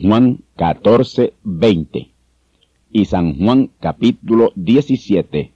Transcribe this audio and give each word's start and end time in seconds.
Juan 0.00 0.40
14, 0.56 1.32
20 1.42 2.10
y 2.90 3.04
San 3.06 3.38
Juan 3.38 3.70
capítulo 3.80 4.52
17, 4.54 5.52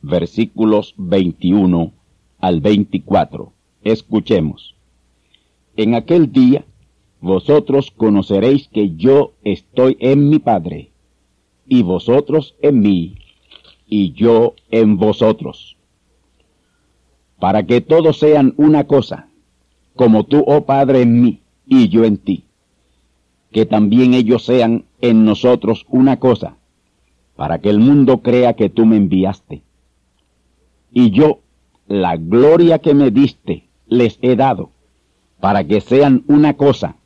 versículos 0.00 0.94
21 0.96 1.92
al 2.38 2.60
24. 2.60 3.52
Escuchemos. 3.82 4.74
En 5.76 5.94
aquel 5.94 6.32
día 6.32 6.64
vosotros 7.20 7.90
conoceréis 7.90 8.68
que 8.68 8.94
yo 8.96 9.34
estoy 9.44 9.96
en 10.00 10.30
mi 10.30 10.38
Padre, 10.38 10.90
y 11.66 11.82
vosotros 11.82 12.54
en 12.62 12.80
mí, 12.80 13.16
y 13.86 14.12
yo 14.12 14.54
en 14.70 14.96
vosotros. 14.96 15.76
Para 17.38 17.64
que 17.66 17.80
todos 17.80 18.18
sean 18.18 18.54
una 18.56 18.84
cosa, 18.84 19.28
como 19.94 20.24
tú, 20.24 20.42
oh 20.46 20.64
Padre, 20.64 21.02
en 21.02 21.22
mí, 21.22 21.40
y 21.66 21.88
yo 21.88 22.04
en 22.04 22.16
ti 22.16 22.43
que 23.54 23.66
también 23.66 24.14
ellos 24.14 24.44
sean 24.44 24.84
en 25.00 25.24
nosotros 25.24 25.86
una 25.88 26.18
cosa, 26.18 26.56
para 27.36 27.60
que 27.60 27.70
el 27.70 27.78
mundo 27.78 28.20
crea 28.20 28.54
que 28.54 28.68
tú 28.68 28.84
me 28.84 28.96
enviaste. 28.96 29.62
Y 30.92 31.12
yo, 31.12 31.38
la 31.86 32.16
gloria 32.16 32.80
que 32.80 32.94
me 32.94 33.12
diste, 33.12 33.68
les 33.86 34.18
he 34.22 34.34
dado, 34.34 34.70
para 35.38 35.62
que 35.62 35.80
sean 35.80 36.24
una 36.26 36.54
cosa, 36.54 36.96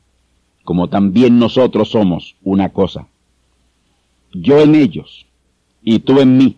como 0.64 0.88
también 0.88 1.38
nosotros 1.38 1.91
somos 1.91 2.37
una 2.42 2.70
cosa. 2.70 3.08
Yo 4.32 4.62
en 4.62 4.75
ellos, 4.75 5.26
y 5.82 5.98
tú 5.98 6.19
en 6.19 6.38
mí, 6.38 6.56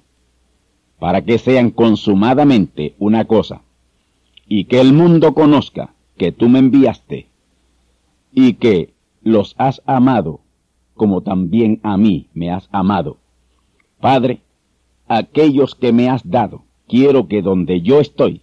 para 1.00 1.24
que 1.24 1.36
sean 1.38 1.72
consumadamente 1.72 2.94
una 3.00 3.24
cosa, 3.24 3.62
y 4.46 4.66
que 4.66 4.80
el 4.80 4.92
mundo 4.92 5.34
conozca 5.34 5.94
que 6.16 6.30
tú 6.30 6.48
me 6.48 6.60
enviaste, 6.60 7.26
y 8.32 8.52
que 8.52 8.99
los 9.22 9.54
has 9.58 9.82
amado, 9.86 10.40
como 10.94 11.22
también 11.22 11.80
a 11.82 11.96
mí 11.96 12.28
me 12.34 12.50
has 12.50 12.68
amado. 12.72 13.18
Padre, 14.00 14.42
aquellos 15.08 15.74
que 15.74 15.92
me 15.92 16.08
has 16.08 16.28
dado, 16.28 16.64
quiero 16.88 17.28
que 17.28 17.42
donde 17.42 17.82
yo 17.82 18.00
estoy, 18.00 18.42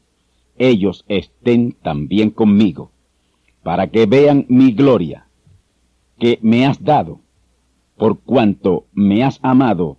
ellos 0.58 1.06
estén 1.08 1.74
también 1.82 2.30
conmigo, 2.30 2.92
para 3.64 3.88
que 3.88 4.06
vean 4.06 4.46
mi 4.50 4.72
gloria, 4.72 5.28
que 6.20 6.40
me 6.42 6.66
has 6.66 6.84
dado, 6.84 7.20
por 7.96 8.20
cuanto 8.20 8.86
me 8.94 9.24
has 9.24 9.40
amado 9.42 9.98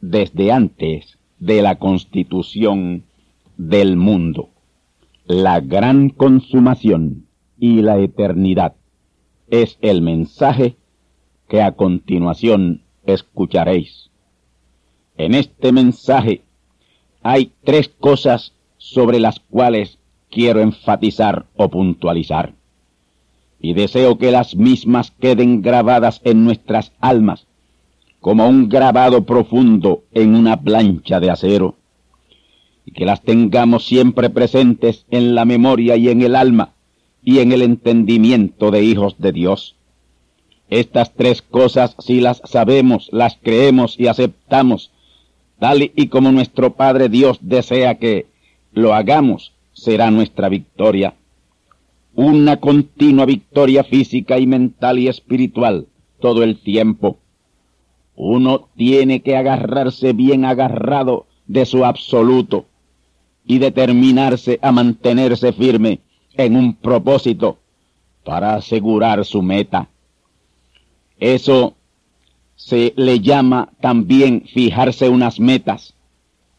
desde 0.00 0.52
antes 0.52 1.18
de 1.38 1.62
la 1.62 1.76
constitución 1.76 3.04
del 3.56 3.96
mundo. 3.96 4.50
La 5.24 5.60
gran 5.60 6.10
consumación 6.10 7.26
y 7.58 7.82
la 7.82 7.98
eternidad 7.98 8.76
es 9.48 9.78
el 9.80 10.02
mensaje 10.02 10.76
que 11.48 11.62
a 11.62 11.72
continuación 11.72 12.82
escucharéis. 13.04 14.10
En 15.16 15.34
este 15.34 15.72
mensaje 15.72 16.42
hay 17.22 17.52
tres 17.64 17.88
cosas 17.88 18.52
sobre 18.78 19.20
las 19.20 19.40
cuales 19.40 19.98
quiero 20.30 20.60
enfatizar 20.60 21.46
o 21.56 21.68
puntualizar. 21.68 22.54
Y 23.60 23.74
deseo 23.74 24.18
que 24.18 24.30
las 24.30 24.54
mismas 24.54 25.10
queden 25.12 25.62
grabadas 25.62 26.20
en 26.24 26.44
nuestras 26.44 26.92
almas 27.00 27.46
como 28.26 28.48
un 28.48 28.68
grabado 28.68 29.24
profundo 29.24 30.02
en 30.12 30.34
una 30.34 30.60
plancha 30.60 31.20
de 31.20 31.30
acero, 31.30 31.76
y 32.84 32.90
que 32.90 33.04
las 33.04 33.22
tengamos 33.22 33.86
siempre 33.86 34.30
presentes 34.30 35.06
en 35.10 35.36
la 35.36 35.44
memoria 35.44 35.96
y 35.96 36.08
en 36.08 36.22
el 36.22 36.34
alma, 36.34 36.72
y 37.26 37.40
en 37.40 37.50
el 37.50 37.62
entendimiento 37.62 38.70
de 38.70 38.84
hijos 38.84 39.16
de 39.18 39.32
Dios. 39.32 39.74
Estas 40.70 41.12
tres 41.12 41.42
cosas, 41.42 41.96
si 41.98 42.20
las 42.20 42.40
sabemos, 42.44 43.08
las 43.10 43.36
creemos 43.42 43.98
y 43.98 44.06
aceptamos, 44.06 44.92
tal 45.58 45.82
y 45.82 46.06
como 46.06 46.30
nuestro 46.30 46.74
Padre 46.74 47.08
Dios 47.08 47.38
desea 47.40 47.96
que 47.96 48.26
lo 48.72 48.94
hagamos, 48.94 49.52
será 49.72 50.12
nuestra 50.12 50.48
victoria. 50.48 51.14
Una 52.14 52.58
continua 52.58 53.26
victoria 53.26 53.82
física 53.82 54.38
y 54.38 54.46
mental 54.46 55.00
y 55.00 55.08
espiritual 55.08 55.88
todo 56.20 56.44
el 56.44 56.60
tiempo. 56.60 57.18
Uno 58.14 58.68
tiene 58.76 59.22
que 59.22 59.36
agarrarse 59.36 60.12
bien 60.12 60.44
agarrado 60.44 61.26
de 61.48 61.66
su 61.66 61.84
absoluto 61.84 62.66
y 63.44 63.58
determinarse 63.58 64.60
a 64.62 64.70
mantenerse 64.70 65.52
firme 65.52 66.05
en 66.36 66.56
un 66.56 66.74
propósito 66.74 67.58
para 68.24 68.54
asegurar 68.54 69.24
su 69.24 69.42
meta. 69.42 69.88
Eso 71.18 71.74
se 72.56 72.92
le 72.96 73.20
llama 73.20 73.70
también 73.80 74.44
fijarse 74.52 75.08
unas 75.08 75.38
metas 75.38 75.94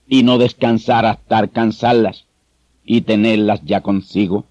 y 0.08 0.24
no 0.24 0.38
descansar 0.38 1.06
hasta 1.06 1.38
alcanzarlas 1.38 2.26
y 2.86 3.02
tenerlas 3.02 3.62
ya 3.66 3.82
consigo. 3.82 4.46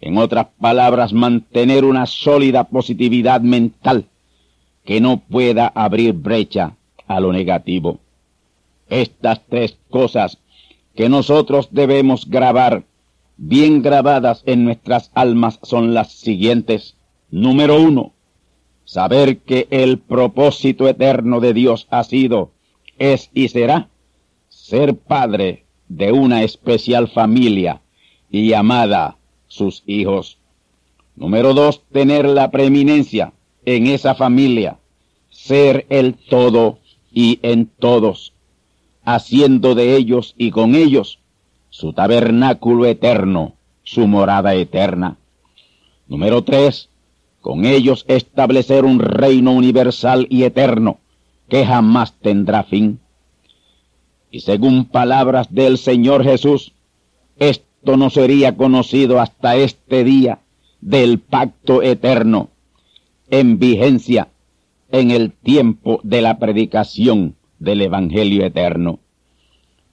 En 0.00 0.16
otras 0.16 0.46
palabras, 0.58 1.12
mantener 1.12 1.84
una 1.84 2.06
sólida 2.06 2.64
positividad 2.64 3.40
mental 3.40 4.06
que 4.84 5.00
no 5.00 5.18
pueda 5.18 5.66
abrir 5.74 6.14
brecha 6.14 6.76
a 7.06 7.20
lo 7.20 7.32
negativo. 7.32 7.98
Estas 8.88 9.44
tres 9.48 9.76
cosas 9.90 10.38
que 10.94 11.08
nosotros 11.08 11.68
debemos 11.70 12.28
grabar 12.28 12.84
bien 13.42 13.80
grabadas 13.80 14.42
en 14.44 14.64
nuestras 14.64 15.10
almas 15.14 15.58
son 15.62 15.94
las 15.94 16.12
siguientes. 16.12 16.96
Número 17.30 17.80
uno, 17.80 18.12
saber 18.84 19.38
que 19.38 19.66
el 19.70 19.98
propósito 19.98 20.86
eterno 20.86 21.40
de 21.40 21.54
Dios 21.54 21.86
ha 21.90 22.04
sido, 22.04 22.50
es 22.98 23.30
y 23.32 23.48
será 23.48 23.88
ser 24.50 24.94
padre 24.94 25.64
de 25.88 26.12
una 26.12 26.42
especial 26.42 27.08
familia 27.08 27.80
y 28.30 28.46
llamada 28.46 29.16
sus 29.48 29.84
hijos. 29.86 30.36
Número 31.16 31.54
dos, 31.54 31.82
tener 31.90 32.28
la 32.28 32.50
preeminencia 32.50 33.32
en 33.64 33.86
esa 33.86 34.14
familia, 34.14 34.78
ser 35.30 35.86
el 35.88 36.14
todo 36.14 36.78
y 37.10 37.38
en 37.42 37.66
todos, 37.66 38.34
haciendo 39.02 39.74
de 39.74 39.96
ellos 39.96 40.34
y 40.36 40.50
con 40.50 40.74
ellos 40.74 41.19
su 41.70 41.92
tabernáculo 41.92 42.84
eterno, 42.86 43.54
su 43.82 44.06
morada 44.06 44.54
eterna. 44.54 45.16
Número 46.08 46.42
tres, 46.42 46.90
con 47.40 47.64
ellos 47.64 48.04
establecer 48.08 48.84
un 48.84 48.98
reino 48.98 49.52
universal 49.52 50.26
y 50.28 50.42
eterno 50.42 50.98
que 51.48 51.64
jamás 51.64 52.12
tendrá 52.20 52.64
fin. 52.64 53.00
Y 54.30 54.40
según 54.40 54.84
palabras 54.84 55.52
del 55.52 55.78
Señor 55.78 56.22
Jesús, 56.22 56.72
esto 57.38 57.96
no 57.96 58.10
sería 58.10 58.56
conocido 58.56 59.20
hasta 59.20 59.56
este 59.56 60.04
día 60.04 60.40
del 60.80 61.18
pacto 61.18 61.82
eterno, 61.82 62.50
en 63.30 63.58
vigencia 63.58 64.28
en 64.92 65.10
el 65.10 65.32
tiempo 65.32 66.00
de 66.02 66.20
la 66.20 66.38
predicación 66.38 67.36
del 67.58 67.82
Evangelio 67.82 68.44
eterno. 68.44 68.98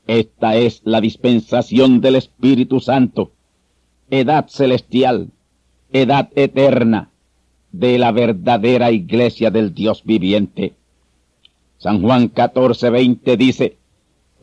Esta 0.07 0.55
es 0.55 0.81
la 0.85 1.01
dispensación 1.01 1.99
del 1.99 2.15
Espíritu 2.15 2.79
Santo, 2.79 3.33
edad 4.09 4.47
celestial, 4.47 5.31
edad 5.91 6.29
eterna 6.33 7.11
de 7.73 7.99
la 7.99 8.13
verdadera 8.13 8.91
iglesia 8.91 9.51
del 9.51 9.73
Dios 9.73 10.05
viviente. 10.05 10.75
San 11.77 12.01
Juan 12.01 12.29
14, 12.29 12.89
20 12.89 13.35
dice, 13.35 13.77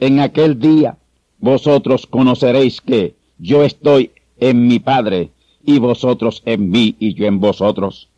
en 0.00 0.20
aquel 0.20 0.58
día 0.60 0.98
vosotros 1.38 2.06
conoceréis 2.06 2.82
que 2.82 3.14
yo 3.38 3.64
estoy 3.64 4.10
en 4.38 4.66
mi 4.66 4.80
Padre 4.80 5.30
y 5.64 5.78
vosotros 5.78 6.42
en 6.44 6.68
mí 6.68 6.94
y 6.98 7.14
yo 7.14 7.24
en 7.24 7.40
vosotros. 7.40 8.10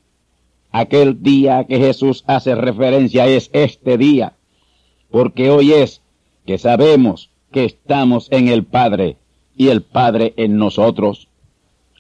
Aquel 0.73 1.23
día 1.23 1.65
que 1.65 1.79
Jesús 1.79 2.25
hace 2.27 2.57
referencia 2.57 3.29
es 3.29 3.51
este 3.53 3.97
día, 3.97 4.33
porque 5.13 5.49
hoy 5.49 5.73
es 5.73 6.03
que 6.45 6.59
sabemos 6.59 7.31
que 7.53 7.65
estamos 7.65 8.29
en 8.31 8.49
el 8.49 8.65
Padre 8.65 9.17
y 9.57 9.69
el 9.69 9.83
Padre 9.83 10.35
en 10.37 10.57
nosotros. 10.57 11.29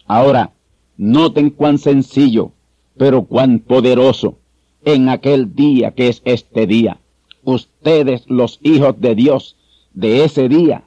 Ahora, 0.06 0.52
noten 0.96 1.50
cuán 1.50 1.78
sencillo, 1.78 2.52
pero 2.96 3.24
cuán 3.24 3.60
poderoso 3.60 4.38
en 4.84 5.08
aquel 5.08 5.54
día 5.54 5.92
que 5.92 6.08
es 6.08 6.22
este 6.24 6.66
día. 6.66 6.98
Ustedes, 7.44 8.24
los 8.28 8.60
hijos 8.62 9.00
de 9.00 9.14
Dios, 9.14 9.56
de 9.94 10.24
ese 10.24 10.48
día, 10.48 10.84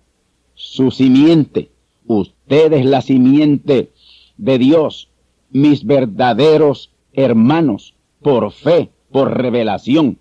su 0.56 0.92
simiente, 0.92 1.70
ustedes 2.06 2.86
la 2.86 3.02
simiente 3.02 3.92
de 4.38 4.58
Dios, 4.58 5.10
mis 5.52 5.86
verdaderos 5.86 6.92
hermanos, 7.14 7.96
por 8.22 8.52
fe, 8.52 8.90
por 9.12 9.38
revelación, 9.38 10.20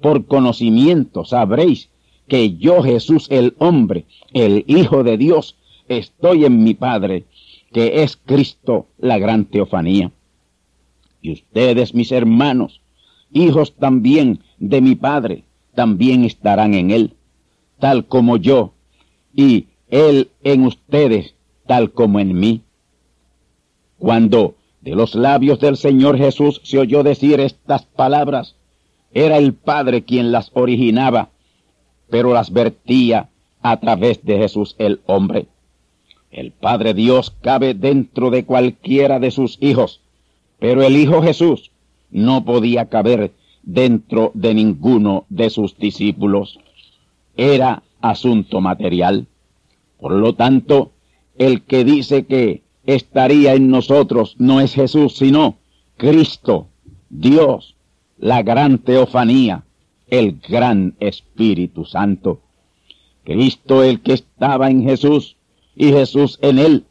por 0.00 0.26
conocimiento, 0.26 1.24
sabréis 1.24 1.89
que 2.30 2.56
yo 2.56 2.82
Jesús 2.82 3.26
el 3.28 3.54
hombre, 3.58 4.06
el 4.32 4.64
Hijo 4.68 5.02
de 5.02 5.18
Dios, 5.18 5.56
estoy 5.88 6.44
en 6.44 6.62
mi 6.62 6.74
Padre, 6.74 7.24
que 7.72 8.04
es 8.04 8.16
Cristo 8.24 8.86
la 8.98 9.18
gran 9.18 9.46
teofanía. 9.46 10.12
Y 11.20 11.32
ustedes, 11.32 11.92
mis 11.92 12.12
hermanos, 12.12 12.80
hijos 13.32 13.74
también 13.74 14.38
de 14.58 14.80
mi 14.80 14.94
Padre, 14.94 15.42
también 15.74 16.24
estarán 16.24 16.74
en 16.74 16.92
Él, 16.92 17.14
tal 17.80 18.06
como 18.06 18.36
yo, 18.36 18.74
y 19.34 19.66
Él 19.88 20.30
en 20.44 20.64
ustedes, 20.64 21.34
tal 21.66 21.90
como 21.90 22.20
en 22.20 22.38
mí. 22.38 22.62
Cuando 23.98 24.54
de 24.82 24.94
los 24.94 25.16
labios 25.16 25.58
del 25.58 25.76
Señor 25.76 26.16
Jesús 26.16 26.60
se 26.62 26.78
oyó 26.78 27.02
decir 27.02 27.40
estas 27.40 27.86
palabras, 27.86 28.54
era 29.12 29.36
el 29.36 29.52
Padre 29.52 30.04
quien 30.04 30.30
las 30.30 30.52
originaba, 30.54 31.30
pero 32.10 32.32
las 32.32 32.52
vertía 32.52 33.28
a 33.62 33.78
través 33.78 34.24
de 34.24 34.38
Jesús 34.38 34.74
el 34.78 35.00
hombre. 35.06 35.46
El 36.30 36.52
Padre 36.52 36.94
Dios 36.94 37.34
cabe 37.40 37.74
dentro 37.74 38.30
de 38.30 38.44
cualquiera 38.44 39.18
de 39.18 39.30
sus 39.30 39.58
hijos, 39.60 40.00
pero 40.58 40.82
el 40.82 40.96
Hijo 40.96 41.22
Jesús 41.22 41.70
no 42.10 42.44
podía 42.44 42.88
caber 42.88 43.32
dentro 43.62 44.30
de 44.34 44.54
ninguno 44.54 45.24
de 45.28 45.50
sus 45.50 45.76
discípulos. 45.78 46.58
Era 47.36 47.82
asunto 48.00 48.60
material. 48.60 49.26
Por 49.98 50.12
lo 50.12 50.34
tanto, 50.34 50.92
el 51.36 51.62
que 51.62 51.84
dice 51.84 52.26
que 52.26 52.62
estaría 52.84 53.54
en 53.54 53.70
nosotros 53.70 54.36
no 54.38 54.60
es 54.60 54.74
Jesús, 54.74 55.16
sino 55.16 55.56
Cristo, 55.96 56.68
Dios, 57.08 57.76
la 58.18 58.42
gran 58.42 58.78
teofanía, 58.78 59.64
el 60.10 60.40
gran 60.40 60.94
Espíritu 61.00 61.84
Santo. 61.84 62.40
Cristo 63.24 63.82
el 63.82 64.00
que 64.00 64.12
estaba 64.14 64.70
en 64.70 64.82
Jesús 64.82 65.36
y 65.76 65.92
Jesús 65.92 66.38
en 66.42 66.58
él. 66.58 66.84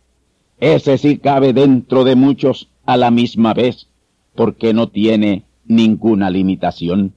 Ese 0.60 0.98
sí 0.98 1.18
cabe 1.18 1.54
dentro 1.54 2.04
de 2.04 2.16
muchos 2.16 2.70
a 2.86 2.98
la 2.98 3.12
misma 3.12 3.54
vez, 3.54 3.88
porque 4.36 4.74
no 4.74 4.90
tiene 4.90 5.44
ninguna 5.66 6.30
limitación. 6.30 7.14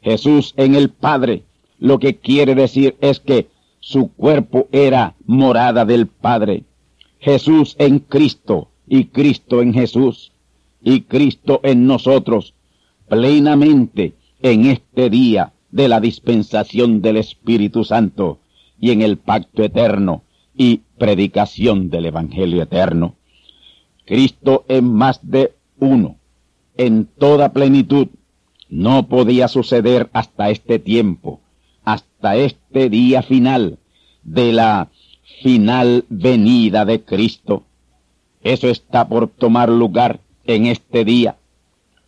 Jesús 0.00 0.54
en 0.56 0.74
el 0.74 0.90
Padre, 0.90 1.44
lo 1.78 1.98
que 1.98 2.18
quiere 2.18 2.54
decir 2.54 2.96
es 3.00 3.20
que 3.20 3.48
su 3.80 4.12
cuerpo 4.12 4.68
era 4.70 5.14
morada 5.26 5.84
del 5.84 6.06
Padre 6.06 6.64
Jesús 7.22 7.76
en 7.78 8.00
Cristo 8.00 8.72
y 8.84 9.04
Cristo 9.04 9.62
en 9.62 9.72
Jesús 9.72 10.32
y 10.82 11.02
Cristo 11.02 11.60
en 11.62 11.86
nosotros 11.86 12.54
plenamente 13.08 14.14
en 14.42 14.66
este 14.66 15.08
día 15.08 15.52
de 15.70 15.88
la 15.88 16.00
dispensación 16.00 17.00
del 17.00 17.16
Espíritu 17.16 17.84
Santo 17.84 18.40
y 18.78 18.90
en 18.90 19.00
el 19.00 19.16
pacto 19.16 19.62
eterno 19.62 20.22
y 20.54 20.82
predicación 20.98 21.88
del 21.88 22.06
Evangelio 22.06 22.62
eterno. 22.62 23.14
Cristo 24.04 24.64
en 24.68 24.92
más 24.92 25.20
de 25.22 25.54
uno, 25.78 26.16
en 26.76 27.06
toda 27.06 27.52
plenitud, 27.52 28.08
no 28.68 29.06
podía 29.06 29.48
suceder 29.48 30.10
hasta 30.12 30.50
este 30.50 30.78
tiempo, 30.78 31.40
hasta 31.84 32.36
este 32.36 32.90
día 32.90 33.22
final 33.22 33.78
de 34.24 34.52
la 34.52 34.88
final 35.42 36.04
venida 36.08 36.84
de 36.84 37.02
Cristo. 37.02 37.64
Eso 38.42 38.68
está 38.68 39.08
por 39.08 39.28
tomar 39.28 39.68
lugar 39.68 40.20
en 40.44 40.66
este 40.66 41.04
día. 41.04 41.36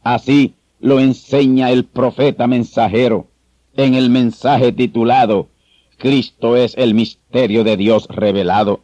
Así 0.02 0.54
lo 0.84 1.00
enseña 1.00 1.70
el 1.70 1.86
profeta 1.86 2.46
mensajero 2.46 3.28
en 3.74 3.94
el 3.94 4.10
mensaje 4.10 4.70
titulado 4.70 5.48
Cristo 5.96 6.58
es 6.58 6.74
el 6.76 6.92
misterio 6.92 7.64
de 7.64 7.78
Dios 7.78 8.06
revelado. 8.08 8.80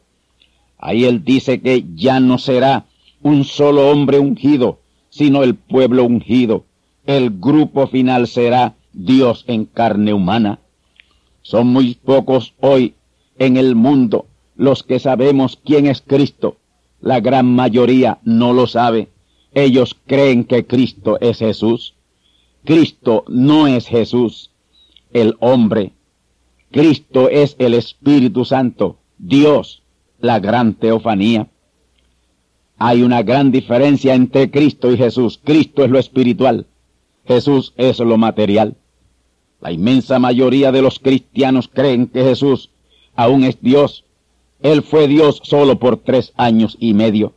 Ahí 0.78 1.04
él 1.04 1.22
dice 1.24 1.60
que 1.60 1.84
ya 1.94 2.18
no 2.18 2.38
será 2.38 2.86
un 3.20 3.44
solo 3.44 3.90
hombre 3.90 4.18
ungido, 4.18 4.78
sino 5.10 5.42
el 5.42 5.56
pueblo 5.56 6.06
ungido. 6.06 6.64
El 7.04 7.38
grupo 7.38 7.86
final 7.86 8.28
será 8.28 8.76
Dios 8.94 9.44
en 9.46 9.66
carne 9.66 10.14
humana. 10.14 10.58
Son 11.42 11.66
muy 11.66 11.96
pocos 11.96 12.54
hoy 12.60 12.94
en 13.38 13.58
el 13.58 13.74
mundo 13.74 14.24
los 14.56 14.84
que 14.84 15.00
sabemos 15.00 15.58
quién 15.62 15.86
es 15.86 16.00
Cristo. 16.00 16.56
La 17.02 17.20
gran 17.20 17.54
mayoría 17.54 18.20
no 18.24 18.54
lo 18.54 18.66
sabe. 18.66 19.08
Ellos 19.54 19.96
creen 20.06 20.44
que 20.44 20.66
Cristo 20.66 21.18
es 21.20 21.38
Jesús. 21.38 21.94
Cristo 22.64 23.24
no 23.28 23.66
es 23.66 23.86
Jesús, 23.86 24.50
el 25.12 25.36
hombre. 25.40 25.92
Cristo 26.70 27.28
es 27.28 27.56
el 27.58 27.74
Espíritu 27.74 28.44
Santo, 28.44 28.98
Dios, 29.18 29.82
la 30.20 30.38
gran 30.38 30.74
teofanía. 30.74 31.48
Hay 32.78 33.02
una 33.02 33.22
gran 33.22 33.50
diferencia 33.50 34.14
entre 34.14 34.50
Cristo 34.50 34.92
y 34.92 34.96
Jesús. 34.96 35.40
Cristo 35.42 35.84
es 35.84 35.90
lo 35.90 35.98
espiritual, 35.98 36.66
Jesús 37.26 37.74
es 37.76 37.98
lo 37.98 38.16
material. 38.18 38.76
La 39.60 39.72
inmensa 39.72 40.18
mayoría 40.18 40.70
de 40.70 40.80
los 40.80 40.98
cristianos 40.98 41.68
creen 41.68 42.06
que 42.06 42.22
Jesús 42.22 42.70
aún 43.16 43.44
es 43.44 43.60
Dios, 43.60 44.04
él 44.62 44.82
fue 44.82 45.08
Dios 45.08 45.40
solo 45.42 45.78
por 45.78 45.98
tres 45.98 46.32
años 46.36 46.76
y 46.80 46.94
medio. 46.94 47.34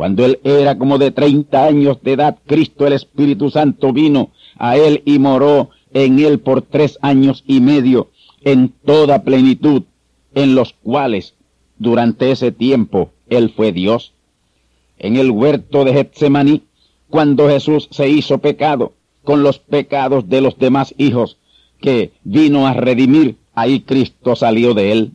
Cuando 0.00 0.24
él 0.24 0.40
era 0.44 0.78
como 0.78 0.96
de 0.96 1.10
treinta 1.10 1.66
años 1.66 1.98
de 2.02 2.14
edad, 2.14 2.38
Cristo 2.46 2.86
el 2.86 2.94
Espíritu 2.94 3.50
Santo 3.50 3.92
vino 3.92 4.30
a 4.56 4.78
él 4.78 5.02
y 5.04 5.18
moró 5.18 5.68
en 5.92 6.18
él 6.20 6.38
por 6.38 6.62
tres 6.62 6.98
años 7.02 7.44
y 7.46 7.60
medio 7.60 8.08
en 8.40 8.72
toda 8.86 9.24
plenitud, 9.24 9.82
en 10.34 10.54
los 10.54 10.72
cuales 10.72 11.34
durante 11.76 12.30
ese 12.30 12.50
tiempo 12.50 13.10
él 13.28 13.52
fue 13.54 13.72
Dios. 13.72 14.14
En 14.98 15.16
el 15.16 15.30
huerto 15.30 15.84
de 15.84 15.92
Getsemaní, 15.92 16.62
cuando 17.10 17.50
Jesús 17.50 17.86
se 17.90 18.08
hizo 18.08 18.38
pecado 18.38 18.94
con 19.22 19.42
los 19.42 19.58
pecados 19.58 20.30
de 20.30 20.40
los 20.40 20.58
demás 20.58 20.94
hijos 20.96 21.36
que 21.78 22.12
vino 22.24 22.66
a 22.66 22.72
redimir, 22.72 23.36
ahí 23.52 23.80
Cristo 23.80 24.34
salió 24.34 24.72
de 24.72 24.92
él. 24.92 25.12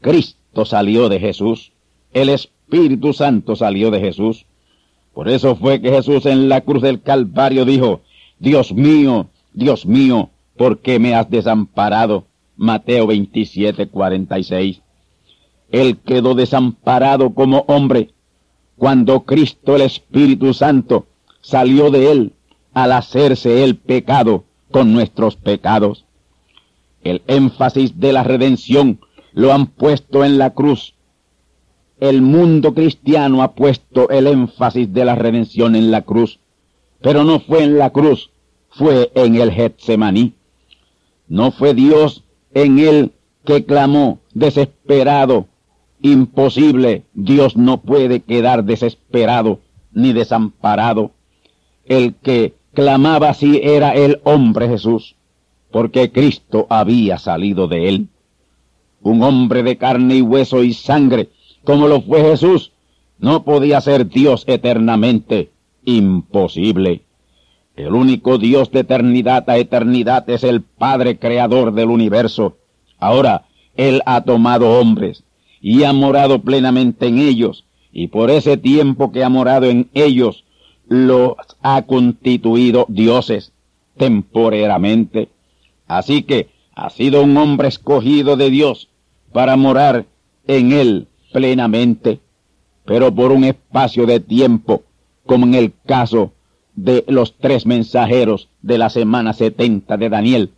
Cristo 0.00 0.64
salió 0.64 1.10
de 1.10 1.20
Jesús. 1.20 1.72
El 2.14 2.30
Espíritu 2.30 2.61
Espíritu 2.72 3.12
Santo 3.12 3.54
salió 3.54 3.90
de 3.90 4.00
Jesús. 4.00 4.46
Por 5.12 5.28
eso 5.28 5.56
fue 5.56 5.82
que 5.82 5.90
Jesús 5.90 6.24
en 6.24 6.48
la 6.48 6.62
cruz 6.62 6.80
del 6.80 7.02
Calvario 7.02 7.66
dijo, 7.66 8.00
Dios 8.38 8.72
mío, 8.72 9.26
Dios 9.52 9.84
mío, 9.84 10.30
¿por 10.56 10.78
qué 10.78 10.98
me 10.98 11.14
has 11.14 11.28
desamparado? 11.28 12.24
Mateo 12.56 13.06
27, 13.06 13.88
46. 13.88 14.80
Él 15.70 15.98
quedó 15.98 16.34
desamparado 16.34 17.34
como 17.34 17.66
hombre 17.68 18.08
cuando 18.78 19.20
Cristo 19.24 19.76
el 19.76 19.82
Espíritu 19.82 20.54
Santo 20.54 21.04
salió 21.42 21.90
de 21.90 22.10
él 22.10 22.32
al 22.72 22.92
hacerse 22.92 23.64
el 23.64 23.76
pecado 23.76 24.44
con 24.70 24.94
nuestros 24.94 25.36
pecados. 25.36 26.06
El 27.04 27.20
énfasis 27.26 28.00
de 28.00 28.14
la 28.14 28.22
redención 28.22 28.98
lo 29.34 29.52
han 29.52 29.66
puesto 29.66 30.24
en 30.24 30.38
la 30.38 30.54
cruz. 30.54 30.91
El 32.02 32.20
mundo 32.20 32.74
cristiano 32.74 33.44
ha 33.44 33.52
puesto 33.52 34.10
el 34.10 34.26
énfasis 34.26 34.92
de 34.92 35.04
la 35.04 35.14
redención 35.14 35.76
en 35.76 35.92
la 35.92 36.02
cruz, 36.02 36.40
pero 37.00 37.22
no 37.22 37.38
fue 37.38 37.62
en 37.62 37.78
la 37.78 37.90
cruz, 37.90 38.30
fue 38.70 39.12
en 39.14 39.36
el 39.36 39.52
Getsemaní. 39.52 40.32
No 41.28 41.52
fue 41.52 41.74
Dios 41.74 42.24
en 42.54 42.80
él 42.80 43.12
que 43.44 43.64
clamó 43.64 44.18
desesperado, 44.34 45.46
imposible, 46.00 47.04
Dios 47.14 47.56
no 47.56 47.82
puede 47.82 48.18
quedar 48.18 48.64
desesperado 48.64 49.60
ni 49.92 50.12
desamparado. 50.12 51.12
El 51.84 52.14
que 52.16 52.54
clamaba 52.74 53.28
así 53.28 53.60
era 53.62 53.94
el 53.94 54.20
hombre 54.24 54.66
Jesús, 54.66 55.14
porque 55.70 56.10
Cristo 56.10 56.66
había 56.68 57.18
salido 57.18 57.68
de 57.68 57.88
él. 57.88 58.08
Un 59.02 59.22
hombre 59.22 59.62
de 59.62 59.76
carne 59.76 60.16
y 60.16 60.22
hueso 60.22 60.64
y 60.64 60.72
sangre, 60.72 61.28
como 61.64 61.88
lo 61.88 62.02
fue 62.02 62.22
Jesús, 62.22 62.72
no 63.18 63.44
podía 63.44 63.80
ser 63.80 64.08
Dios 64.08 64.44
eternamente. 64.46 65.50
Imposible. 65.84 67.02
El 67.76 67.94
único 67.94 68.38
Dios 68.38 68.70
de 68.70 68.80
eternidad 68.80 69.48
a 69.48 69.58
eternidad 69.58 70.28
es 70.28 70.44
el 70.44 70.62
Padre 70.62 71.18
Creador 71.18 71.72
del 71.72 71.88
universo. 71.88 72.56
Ahora, 72.98 73.46
Él 73.76 74.02
ha 74.06 74.22
tomado 74.22 74.78
hombres 74.78 75.24
y 75.60 75.84
ha 75.84 75.92
morado 75.92 76.40
plenamente 76.42 77.06
en 77.06 77.18
ellos, 77.18 77.64
y 77.92 78.08
por 78.08 78.30
ese 78.30 78.56
tiempo 78.56 79.12
que 79.12 79.24
ha 79.24 79.28
morado 79.28 79.66
en 79.66 79.88
ellos, 79.94 80.44
los 80.88 81.36
ha 81.62 81.82
constituido 81.82 82.86
dioses 82.88 83.52
temporeramente. 83.96 85.28
Así 85.86 86.22
que 86.22 86.48
ha 86.74 86.90
sido 86.90 87.22
un 87.22 87.36
hombre 87.36 87.68
escogido 87.68 88.36
de 88.36 88.50
Dios 88.50 88.88
para 89.32 89.56
morar 89.56 90.06
en 90.46 90.72
él 90.72 91.06
plenamente, 91.32 92.20
pero 92.84 93.14
por 93.14 93.32
un 93.32 93.44
espacio 93.44 94.06
de 94.06 94.20
tiempo, 94.20 94.82
como 95.26 95.46
en 95.46 95.54
el 95.54 95.72
caso 95.86 96.32
de 96.74 97.04
los 97.08 97.36
tres 97.38 97.66
mensajeros 97.66 98.48
de 98.62 98.78
la 98.78 98.90
semana 98.90 99.32
setenta 99.32 99.96
de 99.96 100.08
Daniel. 100.08 100.50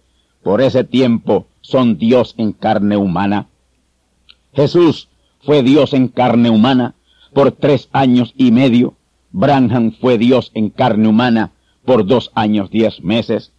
Por 0.43 0.61
ese 0.61 0.85
tiempo 0.85 1.47
son 1.61 1.99
Dios 1.99 2.35
en 2.39 2.53
carne 2.53 2.97
humana. 2.97 3.49
Jesús 4.53 5.09
fue 5.43 5.63
Dios 5.63 5.93
en 5.93 6.09
carne 6.09 6.51
humana 6.51 6.95
por 7.33 7.53
tres 7.53 7.89
años 7.93 8.33
y 8.37 8.53
medio. 8.53 8.95
Branham 9.33 9.93
fue 10.01 10.19
Dios 10.19 10.51
en 10.55 10.71
carne 10.71 11.09
humana 11.09 11.53
por 11.85 12.07
dos 12.07 12.31
años 12.35 12.71
diez 12.71 13.03
meses. 13.03 13.53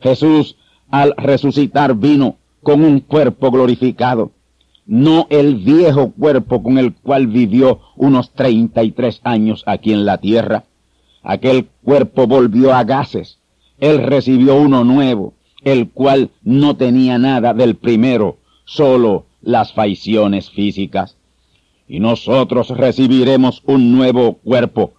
Jesús 0.00 0.56
al 0.90 1.14
resucitar 1.16 1.94
vino 1.94 2.36
con 2.62 2.84
un 2.84 3.00
cuerpo 3.00 3.50
glorificado, 3.50 4.32
no 4.86 5.26
el 5.30 5.56
viejo 5.56 6.12
cuerpo 6.12 6.62
con 6.62 6.78
el 6.78 6.94
cual 6.94 7.26
vivió 7.26 7.80
unos 7.96 8.30
treinta 8.30 8.82
y 8.82 8.92
tres 8.92 9.20
años 9.24 9.62
aquí 9.66 9.92
en 9.92 10.04
la 10.04 10.18
tierra. 10.18 10.64
Aquel 11.22 11.68
cuerpo 11.82 12.26
volvió 12.26 12.74
a 12.74 12.84
gases. 12.84 13.38
Él 13.78 14.02
recibió 14.02 14.56
uno 14.56 14.84
nuevo, 14.84 15.34
el 15.62 15.88
cual 15.90 16.30
no 16.42 16.76
tenía 16.76 17.18
nada 17.18 17.54
del 17.54 17.76
primero, 17.76 18.38
solo 18.64 19.26
las 19.40 19.72
facciones 19.72 20.50
físicas. 20.50 21.16
Y 21.88 22.00
nosotros 22.00 22.68
recibiremos 22.68 23.62
un 23.66 23.92
nuevo 23.92 24.34
cuerpo. 24.34 24.92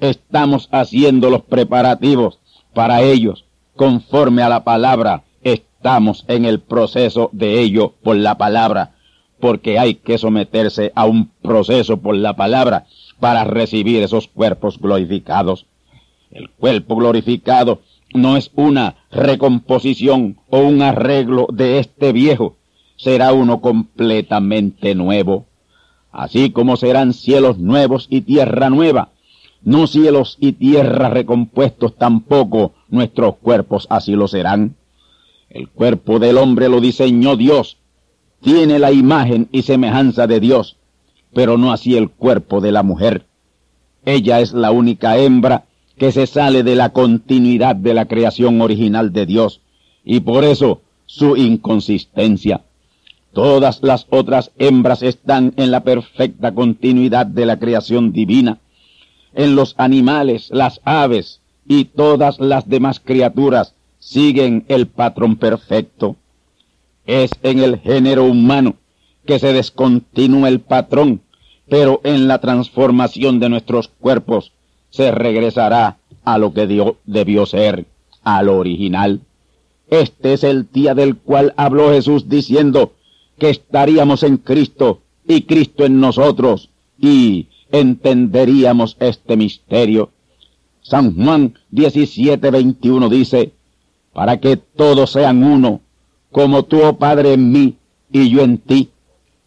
Estamos 0.00 0.68
haciendo 0.72 1.30
los 1.30 1.42
preparativos 1.42 2.38
para 2.72 3.02
ellos, 3.02 3.44
conforme 3.76 4.42
a 4.42 4.48
la 4.48 4.64
palabra. 4.64 5.24
Estamos 5.42 6.24
en 6.28 6.44
el 6.44 6.60
proceso 6.60 7.30
de 7.32 7.60
ello 7.60 7.94
por 8.02 8.16
la 8.16 8.36
palabra, 8.36 8.93
porque 9.40 9.78
hay 9.78 9.96
que 9.96 10.18
someterse 10.18 10.92
a 10.94 11.04
un 11.04 11.30
proceso 11.42 11.98
por 11.98 12.16
la 12.16 12.34
palabra 12.36 12.86
para 13.20 13.44
recibir 13.44 14.02
esos 14.02 14.28
cuerpos 14.28 14.78
glorificados. 14.78 15.66
El 16.30 16.50
cuerpo 16.50 16.96
glorificado 16.96 17.80
no 18.12 18.36
es 18.36 18.50
una 18.54 18.96
recomposición 19.10 20.38
o 20.48 20.58
un 20.60 20.82
arreglo 20.82 21.46
de 21.52 21.78
este 21.78 22.12
viejo, 22.12 22.56
será 22.96 23.32
uno 23.32 23.60
completamente 23.60 24.94
nuevo. 24.94 25.46
Así 26.12 26.50
como 26.50 26.76
serán 26.76 27.12
cielos 27.12 27.58
nuevos 27.58 28.06
y 28.08 28.20
tierra 28.20 28.70
nueva, 28.70 29.10
no 29.62 29.86
cielos 29.86 30.36
y 30.40 30.52
tierra 30.52 31.08
recompuestos 31.08 31.96
tampoco 31.96 32.72
nuestros 32.88 33.36
cuerpos 33.36 33.86
así 33.90 34.12
lo 34.12 34.28
serán. 34.28 34.76
El 35.50 35.68
cuerpo 35.68 36.18
del 36.18 36.38
hombre 36.38 36.68
lo 36.68 36.80
diseñó 36.80 37.36
Dios, 37.36 37.78
tiene 38.44 38.78
la 38.78 38.92
imagen 38.92 39.48
y 39.52 39.62
semejanza 39.62 40.26
de 40.26 40.38
Dios, 40.38 40.76
pero 41.32 41.56
no 41.56 41.72
así 41.72 41.96
el 41.96 42.10
cuerpo 42.10 42.60
de 42.60 42.72
la 42.72 42.82
mujer. 42.82 43.24
Ella 44.04 44.40
es 44.40 44.52
la 44.52 44.70
única 44.70 45.16
hembra 45.16 45.64
que 45.96 46.12
se 46.12 46.26
sale 46.26 46.62
de 46.62 46.76
la 46.76 46.90
continuidad 46.90 47.74
de 47.74 47.94
la 47.94 48.04
creación 48.04 48.60
original 48.60 49.14
de 49.14 49.24
Dios, 49.24 49.62
y 50.04 50.20
por 50.20 50.44
eso 50.44 50.82
su 51.06 51.38
inconsistencia. 51.38 52.60
Todas 53.32 53.82
las 53.82 54.06
otras 54.10 54.50
hembras 54.58 55.02
están 55.02 55.54
en 55.56 55.70
la 55.70 55.82
perfecta 55.82 56.54
continuidad 56.54 57.24
de 57.24 57.46
la 57.46 57.58
creación 57.58 58.12
divina. 58.12 58.58
En 59.32 59.56
los 59.56 59.74
animales, 59.78 60.50
las 60.52 60.82
aves 60.84 61.40
y 61.66 61.86
todas 61.86 62.38
las 62.40 62.68
demás 62.68 63.00
criaturas 63.00 63.74
siguen 63.98 64.66
el 64.68 64.86
patrón 64.86 65.36
perfecto. 65.36 66.16
Es 67.06 67.30
en 67.42 67.58
el 67.58 67.78
género 67.80 68.24
humano 68.24 68.76
que 69.26 69.38
se 69.38 69.52
descontinúa 69.52 70.48
el 70.48 70.60
patrón, 70.60 71.22
pero 71.68 72.00
en 72.04 72.28
la 72.28 72.40
transformación 72.40 73.40
de 73.40 73.48
nuestros 73.48 73.88
cuerpos 73.88 74.52
se 74.90 75.10
regresará 75.10 75.98
a 76.24 76.38
lo 76.38 76.52
que 76.52 76.66
Dios 76.66 76.94
debió 77.04 77.46
ser, 77.46 77.86
al 78.22 78.48
original. 78.48 79.20
Este 79.88 80.32
es 80.32 80.44
el 80.44 80.70
día 80.72 80.94
del 80.94 81.16
cual 81.16 81.52
habló 81.56 81.90
Jesús 81.90 82.28
diciendo 82.28 82.92
que 83.38 83.50
estaríamos 83.50 84.22
en 84.22 84.38
Cristo 84.38 85.02
y 85.26 85.42
Cristo 85.42 85.84
en 85.84 86.00
nosotros 86.00 86.70
y 86.98 87.48
entenderíamos 87.70 88.96
este 89.00 89.36
misterio. 89.36 90.10
San 90.82 91.14
Juan 91.14 91.54
17:21 91.72 93.08
dice, 93.08 93.52
para 94.12 94.38
que 94.38 94.56
todos 94.56 95.10
sean 95.10 95.42
uno, 95.42 95.80
como 96.34 96.64
tú, 96.64 96.82
oh 96.82 96.98
Padre, 96.98 97.34
en 97.34 97.52
mí 97.52 97.76
y 98.10 98.28
yo 98.28 98.42
en 98.42 98.58
ti, 98.58 98.90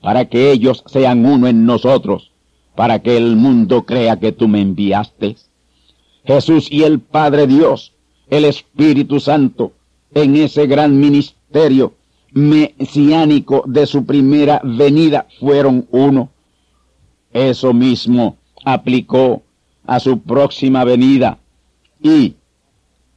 para 0.01 0.23
que 0.23 0.53
ellos 0.53 0.85
sean 0.85 1.25
uno 1.25 1.47
en 1.47 1.65
nosotros, 1.65 2.31
para 2.77 2.99
que 2.99 3.17
el 3.17 3.35
mundo 3.35 3.85
crea 3.85 4.21
que 4.21 4.31
tú 4.31 4.47
me 4.47 4.61
enviaste. 4.61 5.35
Jesús 6.23 6.71
y 6.71 6.83
el 6.83 7.01
Padre 7.01 7.45
Dios, 7.45 7.91
el 8.29 8.45
Espíritu 8.45 9.19
Santo, 9.19 9.73
en 10.13 10.37
ese 10.37 10.65
gran 10.65 10.97
ministerio 10.97 11.93
mesiánico 12.31 13.65
de 13.67 13.85
su 13.85 14.05
primera 14.05 14.61
venida 14.63 15.27
fueron 15.41 15.87
uno. 15.91 16.29
Eso 17.33 17.73
mismo 17.73 18.37
aplicó 18.63 19.41
a 19.85 19.99
su 19.99 20.21
próxima 20.21 20.85
venida 20.85 21.37
y 22.01 22.35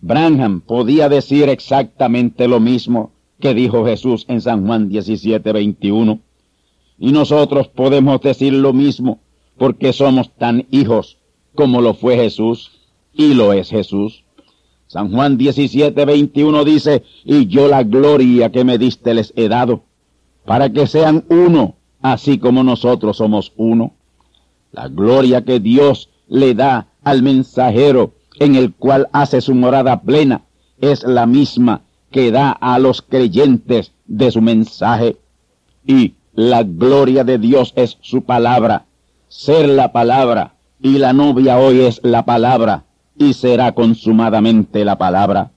Branham 0.01 0.61
podía 0.61 1.09
decir 1.09 1.49
exactamente 1.49 2.49
lo 2.49 2.59
mismo 2.59 3.13
que 3.41 3.55
dijo 3.55 3.85
Jesús 3.85 4.25
en 4.29 4.41
San 4.41 4.67
Juan 4.67 4.89
17, 4.89 5.53
21. 5.53 6.21
Y 6.99 7.13
nosotros 7.13 7.69
podemos 7.69 8.21
decir 8.21 8.53
lo 8.53 8.73
mismo 8.73 9.21
porque 9.57 9.93
somos 9.93 10.31
tan 10.37 10.67
hijos 10.71 11.19
como 11.55 11.81
lo 11.81 11.95
fue 11.95 12.17
Jesús 12.17 12.71
y 13.13 13.35
lo 13.35 13.53
es 13.53 13.71
Jesús. 13.71 14.25
San 14.87 15.13
Juan 15.13 15.37
17, 15.37 16.05
21 16.05 16.65
dice, 16.65 17.05
y 17.25 17.47
yo 17.47 17.69
la 17.69 17.83
gloria 17.83 18.51
que 18.51 18.65
me 18.65 18.79
diste 18.79 19.15
les 19.15 19.33
he 19.37 19.49
dado, 19.49 19.83
para 20.45 20.71
que 20.71 20.87
sean 20.87 21.25
uno, 21.29 21.75
así 22.03 22.39
como 22.39 22.65
nosotros 22.65 23.19
somos 23.19 23.53
uno. 23.57 23.93
La 24.73 24.89
gloria 24.89 25.45
que 25.45 25.61
Dios 25.61 26.09
le 26.29 26.55
da 26.55 26.89
al 27.03 27.23
mensajero 27.23 28.15
en 28.39 28.57
el 28.57 28.73
cual 28.73 29.09
hace 29.13 29.41
su 29.41 29.55
morada 29.55 30.01
plena 30.03 30.43
es 30.81 31.05
la 31.05 31.27
misma 31.27 31.83
que 32.11 32.31
da 32.31 32.51
a 32.51 32.79
los 32.79 33.03
creyentes 33.03 33.93
de 34.07 34.31
su 34.31 34.43
mensaje. 34.43 35.17
Y 35.87 36.15
la 36.33 36.63
gloria 36.63 37.25
de 37.25 37.39
Dios 37.39 37.73
es 37.77 37.99
su 38.01 38.23
palabra. 38.23 38.87
ser 39.29 39.69
la 39.69 39.93
palabra, 39.93 40.55
y 40.83 40.99
la 40.99 41.13
novia 41.13 41.57
hoy 41.59 41.83
es 41.83 42.01
la 42.03 42.25
palabra, 42.25 42.85
y 43.17 43.35
será 43.35 43.73
consumadamente 43.73 44.85
la 44.85 44.99
palabra. 44.99 45.53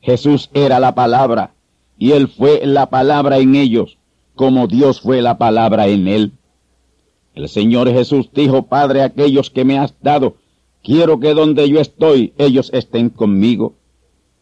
Jesús 0.00 0.48
era 0.54 0.80
la 0.80 0.94
palabra, 0.94 1.52
y 1.98 2.12
él 2.12 2.28
fue 2.28 2.62
la 2.64 2.88
palabra 2.88 3.38
en 3.38 3.56
ellos, 3.56 3.98
como 4.34 4.68
Dios 4.68 5.02
fue 5.02 5.20
la 5.20 5.36
palabra 5.36 5.88
en 5.88 6.08
él. 6.08 6.32
El 7.34 7.48
Señor 7.50 7.90
Jesús 7.90 8.30
dijo, 8.32 8.62
Padre, 8.62 9.02
aquellos 9.02 9.50
que 9.50 9.66
me 9.66 9.78
has 9.78 9.94
dado, 10.00 10.36
quiero 10.82 11.20
que 11.20 11.34
donde 11.34 11.68
yo 11.68 11.78
estoy, 11.78 12.32
ellos 12.38 12.70
estén 12.72 13.10
conmigo. 13.10 13.74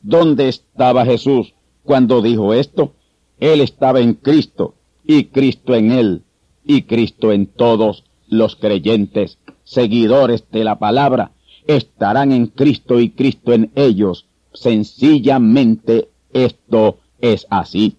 ¿Dónde 0.01 0.49
estaba 0.49 1.05
Jesús 1.05 1.55
cuando 1.85 2.23
dijo 2.23 2.55
esto? 2.55 2.93
Él 3.41 3.61
estaba 3.61 4.01
en 4.01 4.15
Cristo, 4.15 4.75
y 5.05 5.25
Cristo 5.25 5.75
en 5.75 5.91
él, 5.91 6.23
y 6.65 6.83
Cristo 6.83 7.33
en 7.33 7.47
todos 7.47 8.05
los 8.29 8.57
creyentes, 8.57 9.39
seguidores 9.65 10.45
de 10.51 10.65
la 10.65 10.79
palabra, 10.79 11.33
estarán 11.67 12.33
en 12.33 12.47
Cristo 12.47 13.01
y 13.01 13.11
Cristo 13.11 13.53
en 13.53 13.71
ellos. 13.75 14.27
Sencillamente 14.53 16.09
esto 16.33 16.99
es 17.21 17.47
así. 17.51 17.97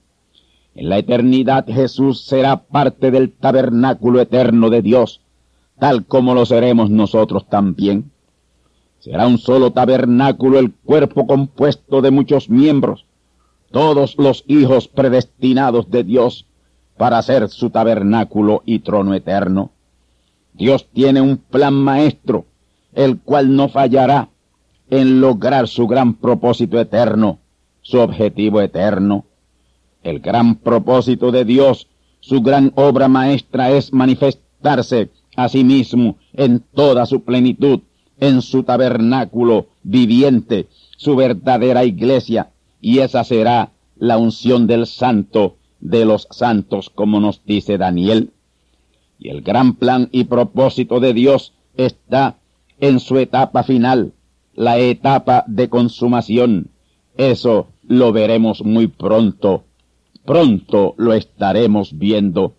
En 0.75 0.89
la 0.89 0.97
eternidad 0.99 1.65
Jesús 1.67 2.21
será 2.21 2.63
parte 2.63 3.11
del 3.11 3.31
tabernáculo 3.31 4.21
eterno 4.21 4.69
de 4.69 4.81
Dios, 4.81 5.21
tal 5.79 6.05
como 6.05 6.33
lo 6.33 6.45
seremos 6.45 6.89
nosotros 6.89 7.47
también. 7.49 8.11
Será 8.99 9.27
un 9.27 9.37
solo 9.37 9.71
tabernáculo 9.71 10.59
el 10.59 10.73
cuerpo 10.73 11.25
compuesto 11.25 12.01
de 12.01 12.11
muchos 12.11 12.49
miembros, 12.49 13.05
todos 13.71 14.15
los 14.17 14.43
hijos 14.47 14.87
predestinados 14.87 15.89
de 15.89 16.03
Dios 16.03 16.45
para 16.97 17.21
ser 17.21 17.47
su 17.49 17.69
tabernáculo 17.69 18.61
y 18.65 18.79
trono 18.79 19.13
eterno. 19.13 19.71
Dios 20.53 20.87
tiene 20.91 21.21
un 21.21 21.37
plan 21.37 21.73
maestro, 21.73 22.45
el 22.93 23.19
cual 23.19 23.55
no 23.55 23.69
fallará 23.69 24.27
en 24.89 25.21
lograr 25.21 25.69
su 25.69 25.87
gran 25.87 26.15
propósito 26.15 26.77
eterno, 26.79 27.39
su 27.81 27.99
objetivo 27.99 28.59
eterno. 28.59 29.25
El 30.03 30.19
gran 30.19 30.55
propósito 30.55 31.31
de 31.31 31.45
Dios, 31.45 31.87
su 32.19 32.41
gran 32.41 32.73
obra 32.75 33.07
maestra 33.07 33.71
es 33.71 33.93
manifestarse 33.93 35.09
a 35.37 35.47
sí 35.47 35.63
mismo 35.63 36.17
en 36.33 36.59
toda 36.73 37.05
su 37.05 37.23
plenitud, 37.23 37.79
en 38.19 38.41
su 38.41 38.63
tabernáculo 38.63 39.67
viviente, 39.83 40.67
su 40.97 41.15
verdadera 41.15 41.85
iglesia, 41.85 42.51
y 42.81 42.99
esa 42.99 43.23
será 43.23 43.71
la 43.97 44.17
unción 44.17 44.67
del 44.67 44.85
santo 44.87 45.57
de 45.79 46.05
los 46.05 46.27
santos, 46.31 46.89
como 46.89 47.19
nos 47.19 47.43
dice 47.45 47.77
Daniel. 47.77 48.31
Y 49.17 49.29
el 49.29 49.41
gran 49.41 49.75
plan 49.75 50.09
y 50.11 50.25
propósito 50.25 50.99
de 50.99 51.13
Dios 51.13 51.53
está 51.75 52.37
en 52.79 52.99
su 52.99 53.17
etapa 53.17 53.63
final, 53.63 54.13
la 54.53 54.77
etapa 54.77 55.43
de 55.47 55.69
consumación. 55.69 56.69
Eso 57.17 57.67
lo 57.87 58.13
veremos 58.13 58.63
muy 58.63 58.87
pronto. 58.87 59.63
Pronto 60.25 60.95
lo 60.97 61.13
estaremos 61.13 61.97
viendo. 61.97 62.53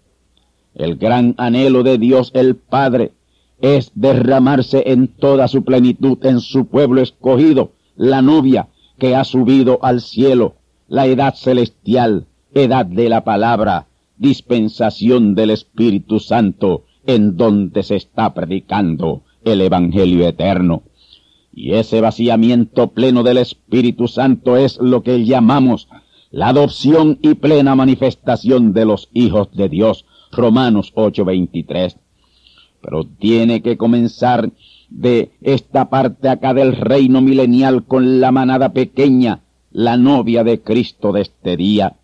El 0.75 0.97
gran 0.97 1.35
anhelo 1.38 1.83
de 1.83 1.99
Dios 1.99 2.31
el 2.35 2.57
Padre 2.57 3.12
es 3.61 3.93
derramarse 3.95 4.85
en 4.87 5.09
toda 5.09 5.49
su 5.49 5.64
plenitud 5.64 6.19
en 6.25 6.40
su 6.40 6.67
pueblo 6.67 7.00
escogido, 7.00 7.73
la 7.97 8.23
novia 8.23 8.69
que 8.99 9.14
ha 9.14 9.25
subido 9.25 9.79
al 9.83 10.00
cielo, 10.00 10.55
la 10.88 11.07
edad 11.07 11.35
celestial, 11.35 12.26
edad 12.55 12.87
de 12.87 13.09
la 13.09 13.25
palabra, 13.25 13.87
dispensación 14.17 15.35
del 15.35 15.50
Espíritu 15.50 16.21
Santo, 16.21 16.85
en 17.07 17.37
donde 17.37 17.83
se 17.83 17.97
está 17.97 18.35
predicando 18.35 19.23
el 19.45 19.61
Evangelio 19.61 20.26
eterno. 20.26 20.83
Y 21.52 21.73
ese 21.73 22.00
vaciamiento 22.00 22.88
pleno 22.88 23.23
del 23.23 23.38
Espíritu 23.38 24.08
Santo 24.08 24.56
es 24.56 24.78
lo 24.78 25.02
que 25.02 25.25
llamamos 25.25 25.89
la 26.30 26.49
adopción 26.49 27.19
y 27.23 27.34
plena 27.34 27.75
manifestación 27.75 28.73
de 28.73 28.84
los 28.84 29.08
hijos 29.13 29.49
de 29.52 29.69
Dios. 29.69 30.06
Romanos 30.30 30.93
8:23. 30.95 31.97
Pero 32.80 33.04
tiene 33.04 33.62
que 33.62 33.76
comenzar 33.76 34.50
de 34.88 35.30
esta 35.40 35.90
parte 35.90 36.28
acá 36.28 36.54
del 36.54 36.76
reino 36.76 37.21
milenial 37.21 37.84
con 37.84 38.21
la 38.21 38.32
manada 38.32 38.73
pequeña, 38.73 39.40
la 39.71 39.97
novia 39.97 40.45
de 40.45 40.60
Cristo 40.60 41.12
de 41.12 41.23
este 41.23 41.56
día. 41.56 41.97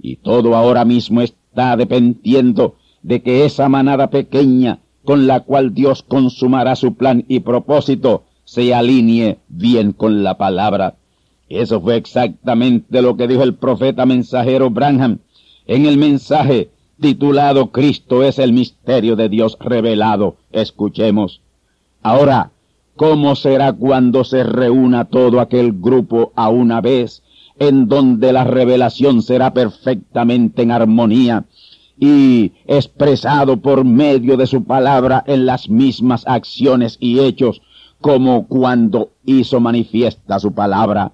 Y 0.00 0.16
todo 0.16 0.56
ahora 0.56 0.84
mismo 0.84 1.20
está 1.20 1.76
dependiendo 1.76 2.76
de 3.02 3.22
que 3.22 3.44
esa 3.44 3.68
manada 3.68 4.10
pequeña 4.10 4.80
con 5.04 5.26
la 5.26 5.40
cual 5.40 5.74
Dios 5.74 6.02
consumará 6.02 6.76
su 6.76 6.94
plan 6.94 7.24
y 7.28 7.40
propósito 7.40 8.24
se 8.44 8.74
alinee 8.74 9.38
bien 9.48 9.92
con 9.92 10.22
la 10.22 10.38
palabra. 10.38 10.96
Eso 11.48 11.80
fue 11.80 11.96
exactamente 11.96 13.02
lo 13.02 13.16
que 13.16 13.28
dijo 13.28 13.42
el 13.42 13.54
profeta 13.54 14.06
mensajero 14.06 14.70
Branham 14.70 15.18
en 15.66 15.86
el 15.86 15.98
mensaje 15.98 16.70
titulado 17.00 17.70
Cristo 17.70 18.22
es 18.22 18.38
el 18.38 18.52
misterio 18.52 19.16
de 19.16 19.28
Dios 19.28 19.56
revelado. 19.60 20.36
Escuchemos. 20.52 21.40
Ahora, 22.02 22.50
¿cómo 22.96 23.34
será 23.36 23.72
cuando 23.72 24.24
se 24.24 24.44
reúna 24.44 25.06
todo 25.06 25.40
aquel 25.40 25.72
grupo 25.72 26.32
a 26.36 26.48
una 26.48 26.80
vez, 26.80 27.22
en 27.58 27.88
donde 27.88 28.32
la 28.32 28.44
revelación 28.44 29.22
será 29.22 29.54
perfectamente 29.54 30.62
en 30.62 30.70
armonía 30.70 31.44
y 31.98 32.52
expresado 32.66 33.58
por 33.58 33.84
medio 33.84 34.36
de 34.36 34.46
su 34.46 34.64
palabra 34.64 35.22
en 35.26 35.46
las 35.46 35.68
mismas 35.68 36.24
acciones 36.26 36.96
y 37.00 37.20
hechos 37.20 37.62
como 38.00 38.46
cuando 38.48 39.10
hizo 39.24 39.60
manifiesta 39.60 40.38
su 40.38 40.52
palabra? 40.52 41.12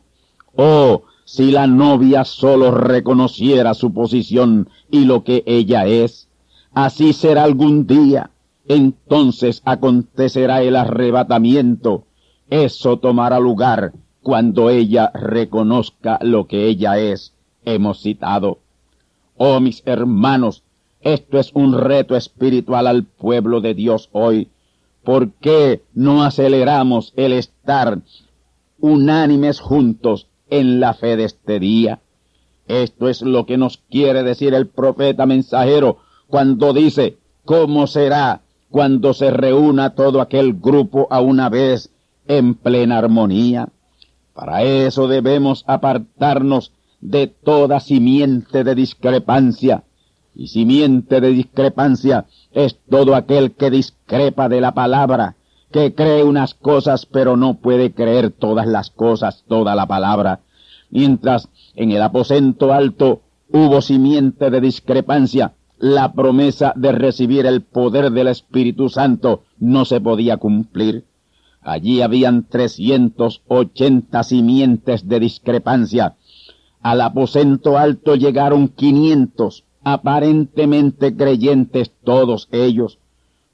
Oh, 0.56 1.02
si 1.32 1.52
la 1.52 1.68
novia 1.68 2.24
solo 2.24 2.72
reconociera 2.72 3.74
su 3.74 3.94
posición 3.94 4.68
y 4.90 5.04
lo 5.04 5.22
que 5.22 5.44
ella 5.46 5.86
es, 5.86 6.28
así 6.72 7.12
será 7.12 7.44
algún 7.44 7.86
día. 7.86 8.32
Entonces 8.66 9.62
acontecerá 9.64 10.62
el 10.62 10.74
arrebatamiento. 10.74 12.02
Eso 12.50 12.96
tomará 12.96 13.38
lugar 13.38 13.92
cuando 14.22 14.70
ella 14.70 15.12
reconozca 15.14 16.18
lo 16.20 16.48
que 16.48 16.66
ella 16.66 16.98
es. 16.98 17.32
Hemos 17.64 18.00
citado. 18.02 18.58
Oh 19.36 19.60
mis 19.60 19.84
hermanos, 19.86 20.64
esto 21.00 21.38
es 21.38 21.52
un 21.54 21.78
reto 21.78 22.16
espiritual 22.16 22.88
al 22.88 23.04
pueblo 23.04 23.60
de 23.60 23.74
Dios 23.74 24.08
hoy. 24.10 24.48
¿Por 25.04 25.30
qué 25.34 25.84
no 25.94 26.24
aceleramos 26.24 27.12
el 27.14 27.34
estar 27.34 28.00
unánimes 28.80 29.60
juntos 29.60 30.26
en 30.50 30.80
la 30.80 30.94
fe 30.94 31.16
de 31.16 31.24
este 31.24 31.58
día. 31.58 32.00
Esto 32.66 33.08
es 33.08 33.22
lo 33.22 33.46
que 33.46 33.56
nos 33.56 33.78
quiere 33.90 34.22
decir 34.22 34.54
el 34.54 34.68
profeta 34.68 35.26
mensajero 35.26 35.98
cuando 36.28 36.72
dice, 36.72 37.18
¿cómo 37.44 37.86
será 37.86 38.42
cuando 38.70 39.14
se 39.14 39.30
reúna 39.30 39.94
todo 39.94 40.20
aquel 40.20 40.54
grupo 40.54 41.08
a 41.10 41.20
una 41.20 41.48
vez 41.48 41.90
en 42.28 42.54
plena 42.54 42.98
armonía? 42.98 43.68
Para 44.34 44.62
eso 44.62 45.08
debemos 45.08 45.64
apartarnos 45.66 46.72
de 47.00 47.26
toda 47.26 47.80
simiente 47.80 48.64
de 48.64 48.74
discrepancia. 48.74 49.84
Y 50.34 50.48
simiente 50.48 51.20
de 51.20 51.30
discrepancia 51.30 52.26
es 52.52 52.78
todo 52.88 53.14
aquel 53.16 53.52
que 53.52 53.70
discrepa 53.70 54.48
de 54.48 54.60
la 54.60 54.72
palabra, 54.72 55.34
que 55.72 55.94
cree 55.94 56.24
unas 56.24 56.54
cosas 56.54 57.06
pero 57.06 57.36
no 57.36 57.54
puede 57.58 57.92
creer 57.92 58.30
todas 58.30 58.66
las 58.66 58.90
cosas, 58.90 59.44
toda 59.48 59.74
la 59.74 59.86
palabra. 59.86 60.40
Mientras 60.90 61.48
en 61.74 61.92
el 61.92 62.02
aposento 62.02 62.72
alto 62.72 63.22
hubo 63.48 63.80
simiente 63.80 64.50
de 64.50 64.60
discrepancia, 64.60 65.54
la 65.78 66.12
promesa 66.12 66.72
de 66.76 66.92
recibir 66.92 67.46
el 67.46 67.62
poder 67.62 68.12
del 68.12 68.28
Espíritu 68.28 68.88
Santo 68.88 69.44
no 69.58 69.84
se 69.84 70.00
podía 70.00 70.36
cumplir. 70.36 71.06
Allí 71.62 72.00
habían 72.00 72.44
trescientos 72.44 73.42
ochenta 73.48 74.22
simientes 74.22 75.08
de 75.08 75.20
discrepancia. 75.20 76.16
Al 76.82 77.00
aposento 77.02 77.76
alto 77.76 78.14
llegaron 78.14 78.68
quinientos, 78.68 79.64
aparentemente 79.82 81.16
creyentes 81.16 81.92
todos 82.02 82.48
ellos. 82.50 82.98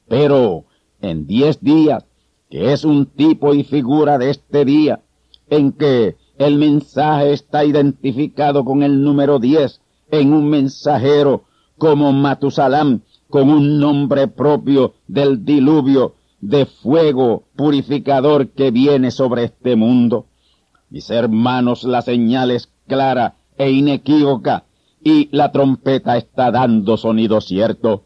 Pero 0.09 0.66
en 1.01 1.27
diez 1.27 1.61
días, 1.61 2.05
que 2.51 2.73
es 2.73 2.85
un 2.85 3.07
tipo 3.07 3.55
y 3.55 3.65
figura 3.65 4.19
de 4.19 4.31
este 4.31 4.65
día, 4.65 5.01
en 5.49 5.73
que 5.73 6.17
el 6.39 6.57
mensaje 6.57 7.33
está 7.33 7.65
identificado 7.65 8.65
con 8.65 8.83
el 8.83 9.03
número 9.03 9.39
diez 9.39 9.81
en 10.11 10.33
un 10.33 10.49
mensajero 10.49 11.45
como 11.79 12.13
Matusalam, 12.13 13.01
con 13.29 13.51
un 13.51 13.79
nombre 13.79 14.29
propio 14.29 14.95
del 15.09 15.45
diluvio 15.45 16.15
de 16.41 16.67
fuego 16.67 17.45
purificador 17.57 18.49
que 18.51 18.71
viene 18.71 19.11
sobre 19.11 19.45
este 19.45 19.77
mundo. 19.77 20.27
Mis 20.91 21.11
hermanos, 21.11 21.85
la 21.85 22.03
señal 22.03 22.51
es 22.51 22.71
clara 22.87 23.37
e 23.59 23.71
inequívoca 23.71 24.65
y 25.03 25.29
la 25.33 25.51
trompeta 25.53 26.17
está 26.17 26.51
dando 26.51 26.97
sonido 26.97 27.41
cierto. 27.41 28.05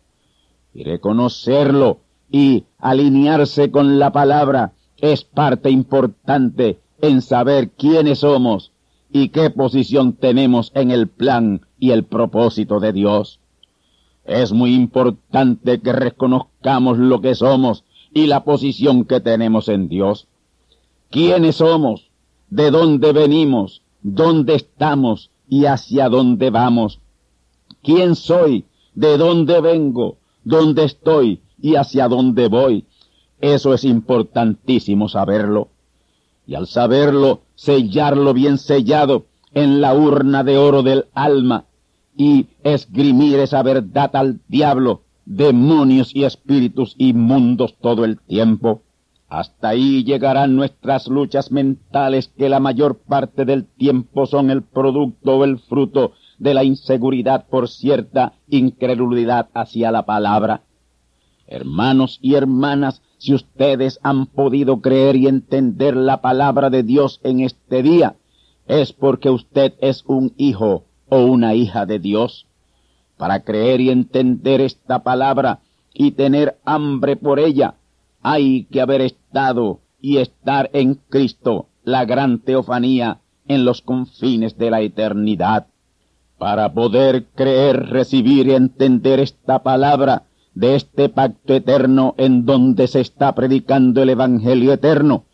Y 0.72 0.85
reconocerlo 0.85 2.00
y 2.31 2.64
alinearse 2.79 3.71
con 3.71 3.99
la 3.99 4.12
palabra 4.12 4.73
es 4.99 5.25
parte 5.25 5.71
importante 5.71 6.79
en 7.01 7.23
saber 7.23 7.71
quiénes 7.71 8.21
somos 8.21 8.73
y 9.12 9.31
qué 9.31 9.51
posición 9.51 10.12
tenemos 10.12 10.71
en 10.75 10.90
el 10.90 11.09
plan 11.09 11.62
y 11.79 11.90
el 11.90 12.05
propósito 12.05 12.79
de 12.81 12.93
Dios. 12.93 13.40
Es 14.25 14.53
muy 14.53 14.75
importante 14.75 15.81
que 15.81 15.93
reconozcamos 15.93 16.99
lo 16.99 17.21
que 17.21 17.35
somos 17.35 17.85
y 18.12 18.27
la 18.27 18.45
posición 18.45 19.05
que 19.05 19.21
tenemos 19.21 19.69
en 19.69 19.88
Dios. 19.88 20.29
¿Quiénes 21.11 21.57
somos? 21.57 22.11
¿De 22.51 22.71
dónde 22.71 23.12
venimos? 23.12 23.83
¿Dónde 24.03 24.55
estamos? 24.55 25.31
¿Y 25.49 25.64
hacia 25.64 26.09
dónde 26.09 26.51
vamos? 26.51 27.01
¿Quién 27.83 28.14
soy? 28.14 28.66
¿De 28.95 29.16
dónde 29.16 29.61
vengo? 29.61 30.19
¿Dónde 30.45 30.85
estoy? 30.85 31.40
¿Y 31.61 31.77
hacia 31.77 32.09
dónde 32.09 32.49
voy? 32.49 32.87
Eso 33.40 33.75
es 33.75 33.85
importantísimo 33.85 35.09
saberlo. 35.09 35.68
Y 36.46 36.55
al 36.55 36.66
saberlo, 36.66 37.42
sellarlo 37.55 38.35
bien 38.35 38.59
sellado 38.59 39.27
en 39.53 39.81
la 39.81 39.94
urna 39.94 40.44
de 40.44 40.59
oro 40.59 40.83
del 40.83 41.07
alma 41.14 41.66
y 42.16 42.46
esgrimir 42.64 43.38
esa 43.38 43.62
verdad 43.62 44.14
al 44.14 44.40
diablo, 44.49 45.03
demonios 45.25 46.14
y 46.14 46.25
espíritus 46.25 46.94
inmundos 46.99 47.77
todo 47.81 48.05
el 48.05 48.18
tiempo. 48.20 48.83
Hasta 49.29 49.68
ahí 49.68 50.03
llegarán 50.03 50.57
nuestras 50.57 51.07
luchas 51.07 51.53
mentales 51.53 52.33
que 52.37 52.49
la 52.49 52.59
mayor 52.59 52.99
parte 52.99 53.44
del 53.44 53.64
tiempo 53.64 54.27
son 54.27 54.51
el 54.51 54.62
producto 54.62 55.37
o 55.37 55.44
el 55.44 55.61
fruto 55.61 56.12
de 56.38 56.53
la 56.53 56.64
inseguridad 56.64 57.46
por 57.49 57.68
cierta 57.68 58.33
incredulidad 58.49 59.49
hacia 59.55 59.92
la 59.92 60.05
palabra. 60.05 60.62
Hermanos 61.51 62.21
y 62.23 62.37
hermanas, 62.37 63.03
si 63.19 63.35
ustedes 63.35 63.99
han 64.05 64.27
podido 64.27 64.81
creer 64.81 65.17
y 65.17 65.27
entender 65.27 65.97
la 65.97 66.21
palabra 66.21 66.71
de 66.71 66.85
Dios 66.85 67.21
en 67.25 67.41
este 67.41 67.83
día, 67.83 68.15
es 68.69 68.93
porque 68.93 69.31
usted 69.31 69.75
es 69.81 70.05
un 70.07 70.33
hijo 70.37 70.85
o 71.09 71.25
una 71.25 71.55
hija 71.55 71.87
de 71.87 71.99
Dios. 71.99 72.47
Para 73.17 73.41
creer 73.41 73.81
y 73.81 73.91
entender 73.91 74.61
esta 74.61 75.03
palabra 75.03 75.59
y 75.93 76.13
tener 76.13 76.57
hambre 76.65 77.17
por 77.17 77.41
ella, 77.41 77.75
hay 78.23 78.65
que 78.71 78.81
haber 78.81 79.01
estado 79.01 79.81
y 80.01 80.19
estar 80.19 80.71
en 80.73 80.95
Cristo, 81.09 81.67
la 81.83 82.05
gran 82.05 82.39
teofanía, 82.39 83.19
en 83.49 83.65
los 83.65 83.83
confines 83.83 84.57
de 84.57 84.71
la 84.71 84.83
eternidad. 84.83 85.67
Para 86.39 86.73
poder 86.73 87.27
creer, 87.35 87.91
recibir 87.91 88.47
y 88.47 88.53
entender 88.53 89.19
esta 89.19 89.65
palabra, 89.65 90.23
de 90.55 90.75
este 90.75 91.09
pacto 91.09 91.55
eterno 91.55 92.15
en 92.19 92.45
donde 92.45 92.87
se 92.87 93.01
está 93.01 93.35
predicando 93.35 94.03
el 94.03 94.11
Evangelio 94.11 94.73
eterno, 94.73 95.25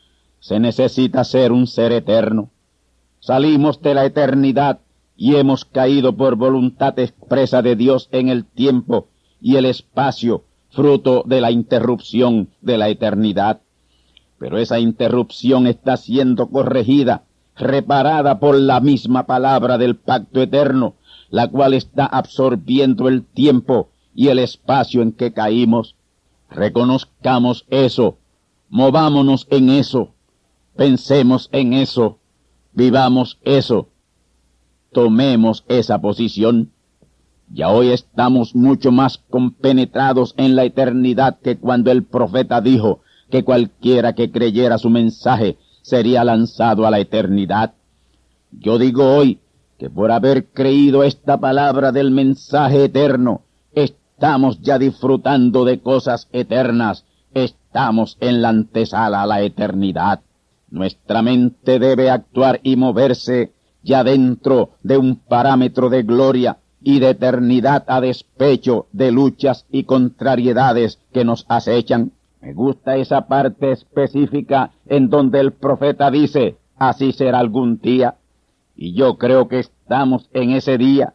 se 0.40 0.60
necesita 0.60 1.24
ser 1.24 1.52
un 1.52 1.66
ser 1.66 1.92
eterno. 1.92 2.50
Salimos 3.20 3.80
de 3.82 3.94
la 3.94 4.04
eternidad 4.04 4.80
y 5.16 5.36
hemos 5.36 5.64
caído 5.64 6.16
por 6.16 6.36
voluntad 6.36 6.98
expresa 6.98 7.62
de 7.62 7.74
Dios 7.74 8.08
en 8.12 8.28
el 8.28 8.44
tiempo 8.44 9.08
y 9.40 9.56
el 9.56 9.64
espacio, 9.64 10.44
fruto 10.70 11.24
de 11.26 11.40
la 11.40 11.50
interrupción 11.50 12.50
de 12.60 12.78
la 12.78 12.88
eternidad. 12.88 13.60
Pero 14.38 14.58
esa 14.58 14.78
interrupción 14.78 15.66
está 15.66 15.96
siendo 15.96 16.48
corregida, 16.48 17.24
reparada 17.56 18.38
por 18.38 18.54
la 18.54 18.80
misma 18.80 19.26
palabra 19.26 19.78
del 19.78 19.96
pacto 19.96 20.42
eterno, 20.42 20.94
la 21.30 21.48
cual 21.48 21.72
está 21.72 22.04
absorbiendo 22.04 23.08
el 23.08 23.24
tiempo 23.24 23.88
y 24.16 24.28
el 24.28 24.40
espacio 24.40 25.02
en 25.02 25.12
que 25.12 25.32
caímos. 25.32 25.94
Reconozcamos 26.50 27.66
eso, 27.68 28.16
movámonos 28.70 29.46
en 29.50 29.68
eso, 29.68 30.14
pensemos 30.74 31.48
en 31.52 31.74
eso, 31.74 32.18
vivamos 32.72 33.38
eso, 33.42 33.88
tomemos 34.92 35.64
esa 35.68 36.00
posición. 36.00 36.70
Ya 37.52 37.68
hoy 37.68 37.90
estamos 37.90 38.56
mucho 38.56 38.90
más 38.90 39.18
compenetrados 39.30 40.34
en 40.36 40.56
la 40.56 40.64
eternidad 40.64 41.38
que 41.38 41.58
cuando 41.58 41.92
el 41.92 42.02
profeta 42.02 42.60
dijo 42.60 43.00
que 43.30 43.44
cualquiera 43.44 44.14
que 44.14 44.30
creyera 44.30 44.78
su 44.78 44.88
mensaje 44.88 45.58
sería 45.82 46.24
lanzado 46.24 46.86
a 46.86 46.90
la 46.90 47.00
eternidad. 47.00 47.74
Yo 48.50 48.78
digo 48.78 49.14
hoy 49.14 49.40
que 49.78 49.90
por 49.90 50.10
haber 50.10 50.46
creído 50.46 51.04
esta 51.04 51.38
palabra 51.38 51.92
del 51.92 52.10
mensaje 52.10 52.84
eterno, 52.84 53.42
Estamos 54.16 54.62
ya 54.62 54.78
disfrutando 54.78 55.66
de 55.66 55.80
cosas 55.80 56.26
eternas. 56.32 57.04
Estamos 57.34 58.16
en 58.20 58.40
la 58.40 58.48
antesala 58.48 59.20
a 59.20 59.26
la 59.26 59.42
eternidad. 59.42 60.22
Nuestra 60.70 61.20
mente 61.20 61.78
debe 61.78 62.08
actuar 62.08 62.60
y 62.62 62.76
moverse 62.76 63.52
ya 63.82 64.04
dentro 64.04 64.70
de 64.82 64.96
un 64.96 65.16
parámetro 65.16 65.90
de 65.90 66.02
gloria 66.02 66.56
y 66.82 66.98
de 66.98 67.10
eternidad 67.10 67.84
a 67.88 68.00
despecho 68.00 68.86
de 68.92 69.12
luchas 69.12 69.66
y 69.70 69.84
contrariedades 69.84 70.98
que 71.12 71.26
nos 71.26 71.44
acechan. 71.50 72.12
Me 72.40 72.54
gusta 72.54 72.96
esa 72.96 73.26
parte 73.26 73.70
específica 73.70 74.70
en 74.86 75.10
donde 75.10 75.40
el 75.40 75.52
profeta 75.52 76.10
dice, 76.10 76.56
así 76.78 77.12
será 77.12 77.38
algún 77.38 77.80
día. 77.82 78.14
Y 78.74 78.94
yo 78.94 79.18
creo 79.18 79.46
que 79.46 79.58
estamos 79.58 80.30
en 80.32 80.52
ese 80.52 80.78
día. 80.78 81.12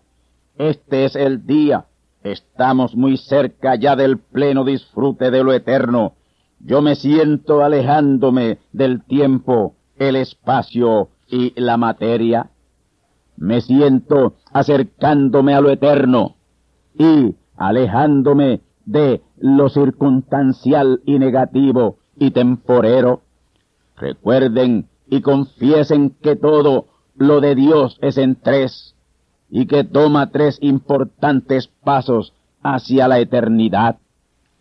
Este 0.55 1.05
es 1.05 1.15
el 1.15 1.47
día 1.47 1.87
Estamos 2.23 2.95
muy 2.95 3.17
cerca 3.17 3.75
ya 3.75 3.95
del 3.95 4.19
pleno 4.19 4.63
disfrute 4.63 5.31
de 5.31 5.43
lo 5.43 5.53
eterno. 5.53 6.13
Yo 6.59 6.81
me 6.81 6.95
siento 6.95 7.63
alejándome 7.63 8.59
del 8.71 9.03
tiempo, 9.03 9.75
el 9.97 10.15
espacio 10.15 11.09
y 11.27 11.59
la 11.59 11.77
materia. 11.77 12.51
Me 13.37 13.61
siento 13.61 14.35
acercándome 14.53 15.55
a 15.55 15.61
lo 15.61 15.71
eterno 15.71 16.35
y 16.93 17.35
alejándome 17.57 18.61
de 18.85 19.21
lo 19.37 19.69
circunstancial 19.69 21.01
y 21.05 21.17
negativo 21.17 21.97
y 22.17 22.31
temporero. 22.31 23.21
Recuerden 23.97 24.89
y 25.09 25.21
confiesen 25.21 26.11
que 26.21 26.35
todo 26.35 26.85
lo 27.15 27.41
de 27.41 27.55
Dios 27.55 27.97
es 28.01 28.17
en 28.17 28.35
tres 28.35 28.90
y 29.51 29.67
que 29.67 29.83
toma 29.83 30.31
tres 30.31 30.57
importantes 30.61 31.67
pasos 31.67 32.33
hacia 32.63 33.07
la 33.07 33.19
eternidad. 33.19 33.97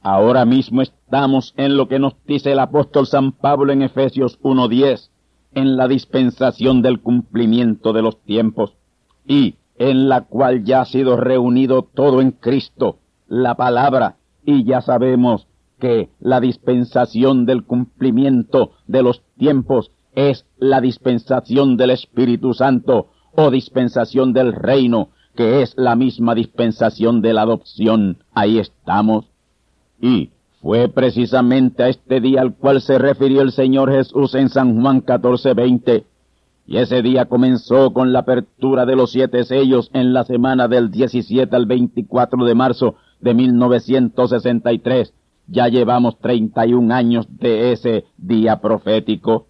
Ahora 0.03 0.45
mismo 0.45 0.83
estamos 0.83 1.55
en 1.57 1.77
lo 1.77 1.89
que 1.89 1.99
nos 1.99 2.15
dice 2.27 2.53
el 2.53 2.59
apóstol 2.59 3.07
San 3.07 3.33
Pablo 3.33 3.73
en 3.73 3.83
Efesios 3.83 4.41
1.10, 4.43 5.11
en 5.55 5.77
la 5.77 5.87
dispensación 5.87 6.83
del 6.83 7.01
cumplimiento 7.01 7.93
de 7.93 8.03
los 8.03 8.21
tiempos, 8.23 8.77
y 9.27 9.57
en 9.79 10.09
la 10.09 10.23
cual 10.23 10.65
ya 10.65 10.83
ha 10.83 10.85
sido 10.85 11.17
reunido 11.17 11.83
todo 11.83 12.21
en 12.21 12.33
Cristo, 12.33 12.99
la 13.29 13.55
palabra, 13.55 14.17
y 14.45 14.65
ya 14.65 14.81
sabemos 14.81 15.47
que 15.79 16.11
la 16.19 16.41
dispensación 16.41 17.47
del 17.47 17.65
cumplimiento 17.65 18.73
de 18.87 19.03
los 19.03 19.23
tiempos 19.39 19.93
es 20.15 20.47
la 20.59 20.81
dispensación 20.81 21.77
del 21.77 21.91
Espíritu 21.91 22.55
Santo, 22.55 23.09
o 23.35 23.51
dispensación 23.51 24.33
del 24.33 24.53
reino, 24.53 25.11
que 25.35 25.63
es 25.63 25.75
la 25.77 25.97
misma 25.97 26.35
dispensación 26.35 27.23
de 27.23 27.33
la 27.33 27.43
adopción. 27.43 28.19
Ahí 28.35 28.59
estamos. 28.59 29.27
Y 30.01 30.31
fue 30.61 30.89
precisamente 30.89 31.83
a 31.83 31.89
este 31.89 32.21
día 32.21 32.43
al 32.43 32.55
cual 32.55 32.81
se 32.83 32.99
refirió 32.99 33.41
el 33.41 33.53
Señor 33.53 33.91
Jesús 33.91 34.35
en 34.35 34.49
San 34.49 34.81
Juan 34.81 35.01
14:20. 35.03 36.05
Y 36.67 36.77
ese 36.77 37.03
día 37.03 37.25
comenzó 37.25 37.93
con 37.93 38.13
la 38.13 38.21
apertura 38.21 38.87
de 38.87 38.95
los 38.95 39.11
siete 39.11 39.45
sellos 39.45 39.91
en 39.93 40.13
la 40.13 40.25
semana 40.25 40.69
del 40.69 40.91
17 40.91 41.57
al 41.57 41.67
24 41.67 42.45
de 42.45 42.55
marzo 42.55 42.95
de 43.21 43.35
1963. 43.35 45.13
Ya 45.49 45.69
llevamos 45.69 46.19
31 46.21 46.95
años 46.95 47.27
de 47.29 47.73
ese 47.73 48.05
día 48.19 48.61
profético. 48.61 49.47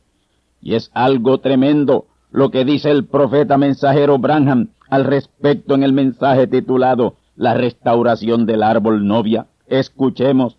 Y 0.62 0.74
es 0.74 0.90
algo 0.94 1.38
tremendo 1.38 2.06
lo 2.32 2.50
que 2.50 2.64
dice 2.64 2.90
el 2.90 3.06
profeta 3.06 3.58
mensajero 3.58 4.18
Branham 4.18 4.68
al 4.88 5.04
respecto 5.04 5.74
en 5.74 5.82
el 5.82 5.92
mensaje 5.92 6.46
titulado 6.46 7.16
La 7.36 7.54
restauración 7.54 8.46
del 8.46 8.62
árbol 8.62 9.06
novia. 9.06 9.46
Escuchemos. 9.66 10.56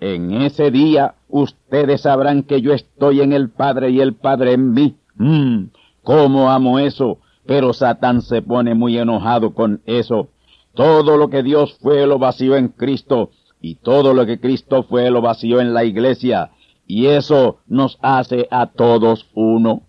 En 0.00 0.32
ese 0.32 0.70
día 0.70 1.14
ustedes 1.28 2.02
sabrán 2.02 2.42
que 2.42 2.60
yo 2.60 2.72
estoy 2.72 3.20
en 3.20 3.32
el 3.32 3.48
Padre 3.50 3.90
y 3.90 4.00
el 4.00 4.14
Padre 4.14 4.52
en 4.52 4.72
mí. 4.72 4.96
Mm, 5.16 5.66
¿Cómo 6.02 6.50
amo 6.50 6.78
eso? 6.78 7.18
Pero 7.46 7.72
Satán 7.72 8.22
se 8.22 8.42
pone 8.42 8.74
muy 8.74 8.98
enojado 8.98 9.54
con 9.54 9.80
eso. 9.86 10.28
Todo 10.74 11.16
lo 11.16 11.30
que 11.30 11.42
Dios 11.42 11.78
fue 11.80 12.06
lo 12.06 12.18
vació 12.18 12.56
en 12.56 12.68
Cristo 12.68 13.30
y 13.60 13.76
todo 13.76 14.12
lo 14.12 14.26
que 14.26 14.38
Cristo 14.38 14.82
fue 14.82 15.10
lo 15.10 15.22
vació 15.22 15.60
en 15.60 15.72
la 15.72 15.84
iglesia. 15.84 16.50
Y 16.86 17.06
eso 17.06 17.58
nos 17.66 17.98
hace 18.02 18.46
a 18.50 18.66
todos 18.66 19.28
uno. 19.34 19.82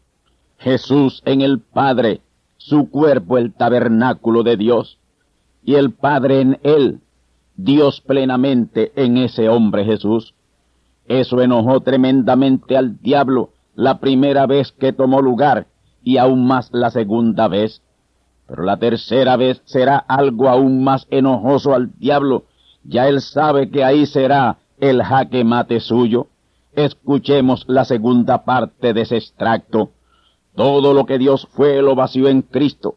Jesús 0.58 1.22
en 1.26 1.42
el 1.42 1.60
Padre, 1.60 2.22
su 2.58 2.90
cuerpo 2.90 3.38
el 3.38 3.54
tabernáculo 3.54 4.44
de 4.44 4.58
Dios, 4.58 5.00
y 5.64 5.76
el 5.76 5.94
Padre 5.94 6.42
en 6.42 6.60
él, 6.64 7.02
Dios 7.56 8.02
plenamente 8.02 8.92
en 8.96 9.18
ese 9.18 9.50
hombre 9.50 9.84
Jesús. 9.84 10.36
Eso 11.08 11.42
enojó 11.42 11.82
tremendamente 11.82 12.78
al 12.78 13.00
diablo 13.00 13.50
la 13.76 14.00
primera 14.00 14.46
vez 14.46 14.72
que 14.72 14.94
tomó 14.94 15.22
lugar 15.22 15.68
y 16.04 16.18
aún 16.18 16.46
más 16.48 16.70
la 16.72 16.90
segunda 16.90 17.48
vez. 17.48 17.82
Pero 18.48 18.64
la 18.64 18.78
tercera 18.78 19.36
vez 19.36 19.62
será 19.66 19.98
algo 19.98 20.50
aún 20.50 20.84
más 20.84 21.08
enojoso 21.10 21.74
al 21.74 21.92
diablo. 21.98 22.46
Ya 22.84 23.08
él 23.08 23.22
sabe 23.22 23.70
que 23.70 23.84
ahí 23.84 24.06
será 24.06 24.58
el 24.80 25.04
jaque 25.04 25.44
mate 25.44 25.80
suyo. 25.80 26.28
Escuchemos 26.74 27.66
la 27.68 27.86
segunda 27.86 28.46
parte 28.46 28.94
de 28.94 29.02
ese 29.02 29.18
extracto. 29.18 29.92
Todo 30.58 30.96
lo 30.96 31.06
que 31.06 31.20
Dios 31.20 31.48
fue 31.52 31.84
lo 31.84 31.94
vació 31.94 32.28
en 32.28 32.42
Cristo, 32.42 32.96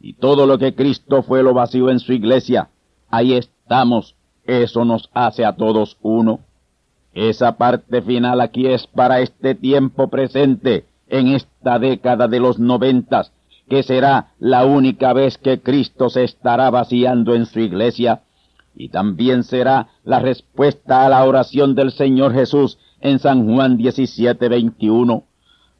y 0.00 0.14
todo 0.14 0.46
lo 0.46 0.56
que 0.56 0.74
Cristo 0.74 1.22
fue 1.22 1.42
lo 1.42 1.52
vació 1.52 1.90
en 1.90 2.00
su 2.00 2.14
iglesia. 2.14 2.70
Ahí 3.10 3.34
estamos. 3.34 4.16
Eso 4.46 4.86
nos 4.86 5.10
hace 5.12 5.44
a 5.44 5.54
todos 5.54 5.98
uno. 6.00 6.40
Esa 7.12 7.58
parte 7.58 8.00
final 8.00 8.40
aquí 8.40 8.66
es 8.68 8.86
para 8.86 9.20
este 9.20 9.54
tiempo 9.54 10.08
presente, 10.08 10.86
en 11.06 11.28
esta 11.28 11.78
década 11.78 12.26
de 12.26 12.40
los 12.40 12.58
noventas, 12.58 13.32
que 13.68 13.82
será 13.82 14.32
la 14.38 14.64
única 14.64 15.12
vez 15.12 15.36
que 15.36 15.60
Cristo 15.60 16.08
se 16.08 16.24
estará 16.24 16.70
vaciando 16.70 17.34
en 17.34 17.44
su 17.44 17.60
iglesia, 17.60 18.22
y 18.74 18.88
también 18.88 19.44
será 19.44 19.88
la 20.04 20.20
respuesta 20.20 21.04
a 21.04 21.10
la 21.10 21.22
oración 21.26 21.74
del 21.74 21.92
Señor 21.92 22.32
Jesús 22.32 22.78
en 23.02 23.18
San 23.18 23.46
Juan 23.46 23.76
17, 23.76 24.48
21, 24.48 25.24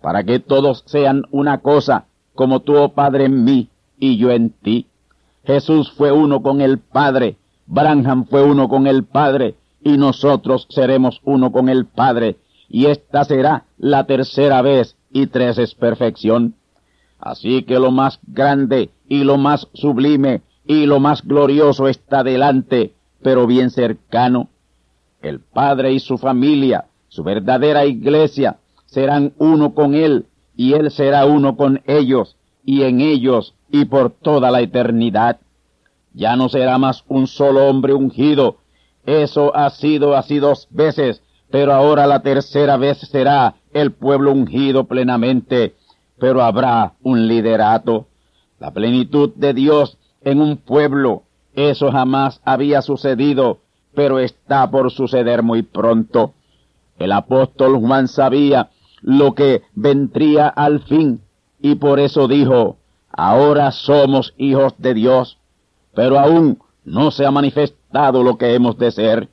para 0.04 0.22
que 0.22 0.38
todos 0.38 0.82
sean 0.84 1.22
una 1.30 1.62
cosa, 1.62 2.04
como 2.34 2.60
tú, 2.60 2.76
oh 2.76 2.90
Padre, 2.90 3.24
en 3.24 3.42
mí 3.42 3.70
y 3.98 4.18
yo 4.18 4.32
en 4.32 4.50
ti. 4.50 4.86
Jesús 5.46 5.90
fue 5.92 6.12
uno 6.12 6.42
con 6.42 6.60
el 6.60 6.78
Padre, 6.78 7.38
Branham 7.64 8.26
fue 8.26 8.42
uno 8.42 8.68
con 8.68 8.86
el 8.86 9.04
Padre, 9.04 9.54
y 9.82 9.96
nosotros 9.96 10.66
seremos 10.68 11.22
uno 11.24 11.52
con 11.52 11.70
el 11.70 11.86
Padre, 11.86 12.36
y 12.68 12.84
esta 12.84 13.24
será 13.24 13.64
la 13.78 14.04
tercera 14.04 14.60
vez, 14.60 14.94
y 15.10 15.28
tres 15.28 15.56
es 15.56 15.74
perfección. 15.74 16.54
Así 17.18 17.62
que 17.62 17.78
lo 17.78 17.90
más 17.90 18.20
grande 18.26 18.90
y 19.08 19.24
lo 19.24 19.38
más 19.38 19.68
sublime 19.72 20.42
y 20.66 20.84
lo 20.84 21.00
más 21.00 21.26
glorioso 21.26 21.88
está 21.88 22.22
delante, 22.22 22.92
pero 23.22 23.46
bien 23.46 23.70
cercano. 23.70 24.48
El 25.22 25.40
Padre 25.40 25.94
y 25.94 25.98
su 25.98 26.18
familia, 26.18 26.88
su 27.08 27.22
verdadera 27.22 27.86
iglesia, 27.86 28.58
serán 28.94 29.34
uno 29.38 29.74
con 29.74 29.94
Él, 29.94 30.26
y 30.56 30.74
Él 30.74 30.90
será 30.90 31.26
uno 31.26 31.56
con 31.56 31.82
ellos, 31.86 32.36
y 32.64 32.82
en 32.82 33.00
ellos, 33.00 33.54
y 33.70 33.86
por 33.86 34.10
toda 34.10 34.50
la 34.52 34.60
eternidad. 34.60 35.40
Ya 36.14 36.36
no 36.36 36.48
será 36.48 36.78
más 36.78 37.04
un 37.08 37.26
solo 37.26 37.68
hombre 37.68 37.92
ungido, 37.92 38.58
eso 39.04 39.54
ha 39.54 39.68
sido 39.70 40.16
así 40.16 40.38
dos 40.38 40.68
veces, 40.70 41.22
pero 41.50 41.74
ahora 41.74 42.06
la 42.06 42.20
tercera 42.20 42.76
vez 42.76 42.98
será 42.98 43.56
el 43.72 43.90
pueblo 43.92 44.32
ungido 44.32 44.84
plenamente, 44.84 45.74
pero 46.18 46.42
habrá 46.42 46.92
un 47.02 47.26
liderato. 47.26 48.06
La 48.60 48.70
plenitud 48.70 49.32
de 49.34 49.52
Dios 49.52 49.98
en 50.22 50.40
un 50.40 50.56
pueblo, 50.56 51.24
eso 51.54 51.90
jamás 51.90 52.40
había 52.44 52.80
sucedido, 52.80 53.58
pero 53.94 54.20
está 54.20 54.70
por 54.70 54.90
suceder 54.90 55.42
muy 55.42 55.62
pronto. 55.62 56.32
El 56.98 57.12
apóstol 57.12 57.76
Juan 57.80 58.06
sabía 58.08 58.70
lo 59.04 59.34
que 59.34 59.60
vendría 59.74 60.48
al 60.48 60.80
fin, 60.80 61.20
y 61.60 61.74
por 61.74 62.00
eso 62.00 62.26
dijo, 62.26 62.78
ahora 63.12 63.70
somos 63.70 64.32
hijos 64.38 64.72
de 64.78 64.94
Dios, 64.94 65.36
pero 65.94 66.18
aún 66.18 66.58
no 66.86 67.10
se 67.10 67.26
ha 67.26 67.30
manifestado 67.30 68.22
lo 68.22 68.38
que 68.38 68.54
hemos 68.54 68.78
de 68.78 68.90
ser. 68.90 69.28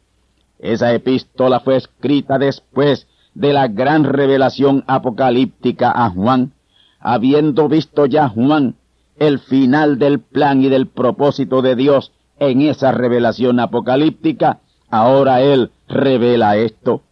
Esa 0.60 0.94
epístola 0.94 1.62
fue 1.62 1.78
escrita 1.78 2.38
después 2.38 3.08
de 3.34 3.54
la 3.54 3.70
gran 3.70 4.04
revelación 4.04 4.84
apocalíptica 4.88 5.90
a 5.90 6.10
Juan, 6.10 6.52
habiendo 7.00 7.70
visto 7.70 8.06
ya 8.06 8.28
Juan 8.28 8.76
el 9.18 9.40
final 9.40 9.98
del 9.98 10.20
plan 10.20 10.62
y 10.62 10.68
del 10.68 10.88
propósito 10.88 11.62
de 11.62 11.78
Dios 11.78 12.12
en 12.40 12.62
esa 12.62 12.92
revelación 12.92 13.62
apocalíptica, 13.62 14.60
ahora 14.90 15.42
él 15.42 15.72
revela 15.88 16.58
esto. 16.58 17.04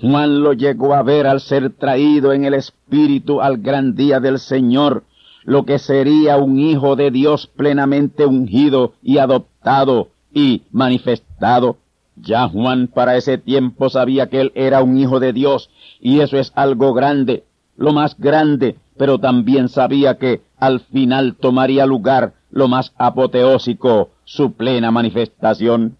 Juan 0.00 0.42
lo 0.42 0.52
llegó 0.52 0.94
a 0.94 1.02
ver 1.02 1.26
al 1.26 1.40
ser 1.40 1.70
traído 1.70 2.32
en 2.32 2.44
el 2.44 2.54
Espíritu 2.54 3.40
al 3.40 3.58
gran 3.58 3.94
día 3.94 4.20
del 4.20 4.38
Señor, 4.38 5.04
lo 5.44 5.64
que 5.64 5.78
sería 5.78 6.36
un 6.36 6.58
hijo 6.58 6.96
de 6.96 7.10
Dios 7.10 7.46
plenamente 7.46 8.26
ungido 8.26 8.92
y 9.02 9.18
adoptado 9.18 10.08
y 10.34 10.62
manifestado. 10.70 11.78
Ya 12.16 12.48
Juan 12.48 12.88
para 12.88 13.16
ese 13.16 13.38
tiempo 13.38 13.88
sabía 13.88 14.28
que 14.28 14.40
él 14.40 14.52
era 14.54 14.82
un 14.82 14.98
hijo 14.98 15.20
de 15.20 15.32
Dios 15.32 15.70
y 16.00 16.20
eso 16.20 16.38
es 16.38 16.52
algo 16.54 16.92
grande, 16.92 17.44
lo 17.76 17.92
más 17.92 18.18
grande, 18.18 18.76
pero 18.98 19.18
también 19.18 19.68
sabía 19.68 20.18
que 20.18 20.42
al 20.58 20.80
final 20.80 21.36
tomaría 21.36 21.86
lugar 21.86 22.34
lo 22.50 22.68
más 22.68 22.92
apoteósico, 22.96 24.10
su 24.24 24.52
plena 24.52 24.90
manifestación. 24.90 25.96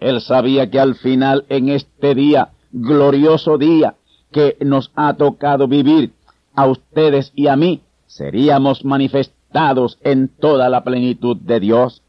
Él 0.00 0.20
sabía 0.20 0.70
que 0.70 0.80
al 0.80 0.96
final 0.96 1.44
en 1.48 1.68
este 1.68 2.14
día, 2.14 2.50
glorioso 2.72 3.58
día, 3.58 3.94
que 4.30 4.56
nos 4.60 4.90
ha 4.96 5.14
tocado 5.14 5.68
vivir 5.68 6.12
a 6.54 6.66
ustedes 6.66 7.32
y 7.34 7.46
a 7.46 7.56
mí, 7.56 7.82
seríamos 8.06 8.84
manifestados 8.84 9.98
en 10.02 10.28
toda 10.28 10.68
la 10.68 10.82
plenitud 10.82 11.36
de 11.36 11.60
Dios. 11.60 12.02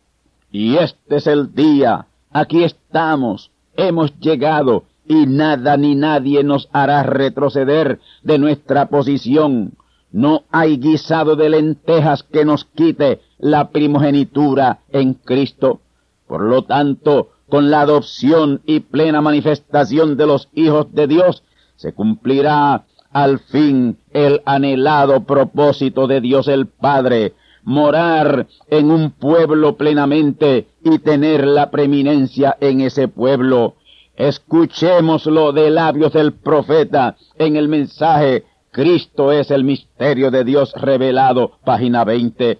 Y 0.52 0.78
este 0.78 1.18
es 1.18 1.28
el 1.28 1.54
día, 1.54 2.08
aquí 2.32 2.64
estamos, 2.64 3.52
hemos 3.76 4.18
llegado, 4.20 4.86
y 5.06 5.26
nada 5.26 5.76
ni 5.78 5.96
nadie 5.96 6.44
nos 6.44 6.70
hará 6.72 7.04
retroceder 7.04 8.00
de 8.24 8.38
nuestra 8.38 8.88
posición. 8.88 9.74
No 10.12 10.44
hay 10.52 10.78
guisado 10.78 11.36
de 11.36 11.50
lentejas 11.50 12.24
que 12.24 12.46
nos 12.46 12.66
quite 12.66 13.20
la 13.40 13.70
primogenitura 13.70 14.80
en 14.90 15.16
Cristo. 15.16 15.82
Por 16.28 16.42
lo 16.44 16.64
tanto, 16.64 17.30
con 17.50 17.70
la 17.70 17.82
adopción 17.82 18.62
y 18.66 18.82
plena 18.82 19.22
manifestación 19.22 20.18
de 20.18 20.26
los 20.26 20.50
hijos 20.54 20.94
de 20.94 21.08
Dios, 21.08 21.44
se 21.76 21.94
cumplirá 21.94 22.86
al 23.12 23.40
fin 23.40 23.98
el 24.12 24.42
anhelado 24.46 25.24
propósito 25.24 26.08
de 26.08 26.22
Dios 26.22 26.48
el 26.48 26.68
Padre, 26.68 27.34
morar 27.64 28.48
en 28.70 28.92
un 28.92 29.12
pueblo 29.12 29.78
plenamente 29.78 30.68
y 30.84 31.00
tener 31.00 31.46
la 31.46 31.70
preeminencia 31.72 32.58
en 32.60 32.82
ese 32.82 33.08
pueblo. 33.08 33.76
Escuchémoslo 34.16 35.54
de 35.54 35.70
labios 35.70 36.14
del 36.14 36.34
profeta 36.34 37.16
en 37.38 37.56
el 37.56 37.68
mensaje 37.68 38.46
Cristo 38.74 39.32
es 39.32 39.52
el 39.52 39.64
misterio 39.64 40.32
de 40.32 40.44
Dios 40.44 40.74
revelado, 40.74 41.60
página 41.64 42.04
20. 42.04 42.58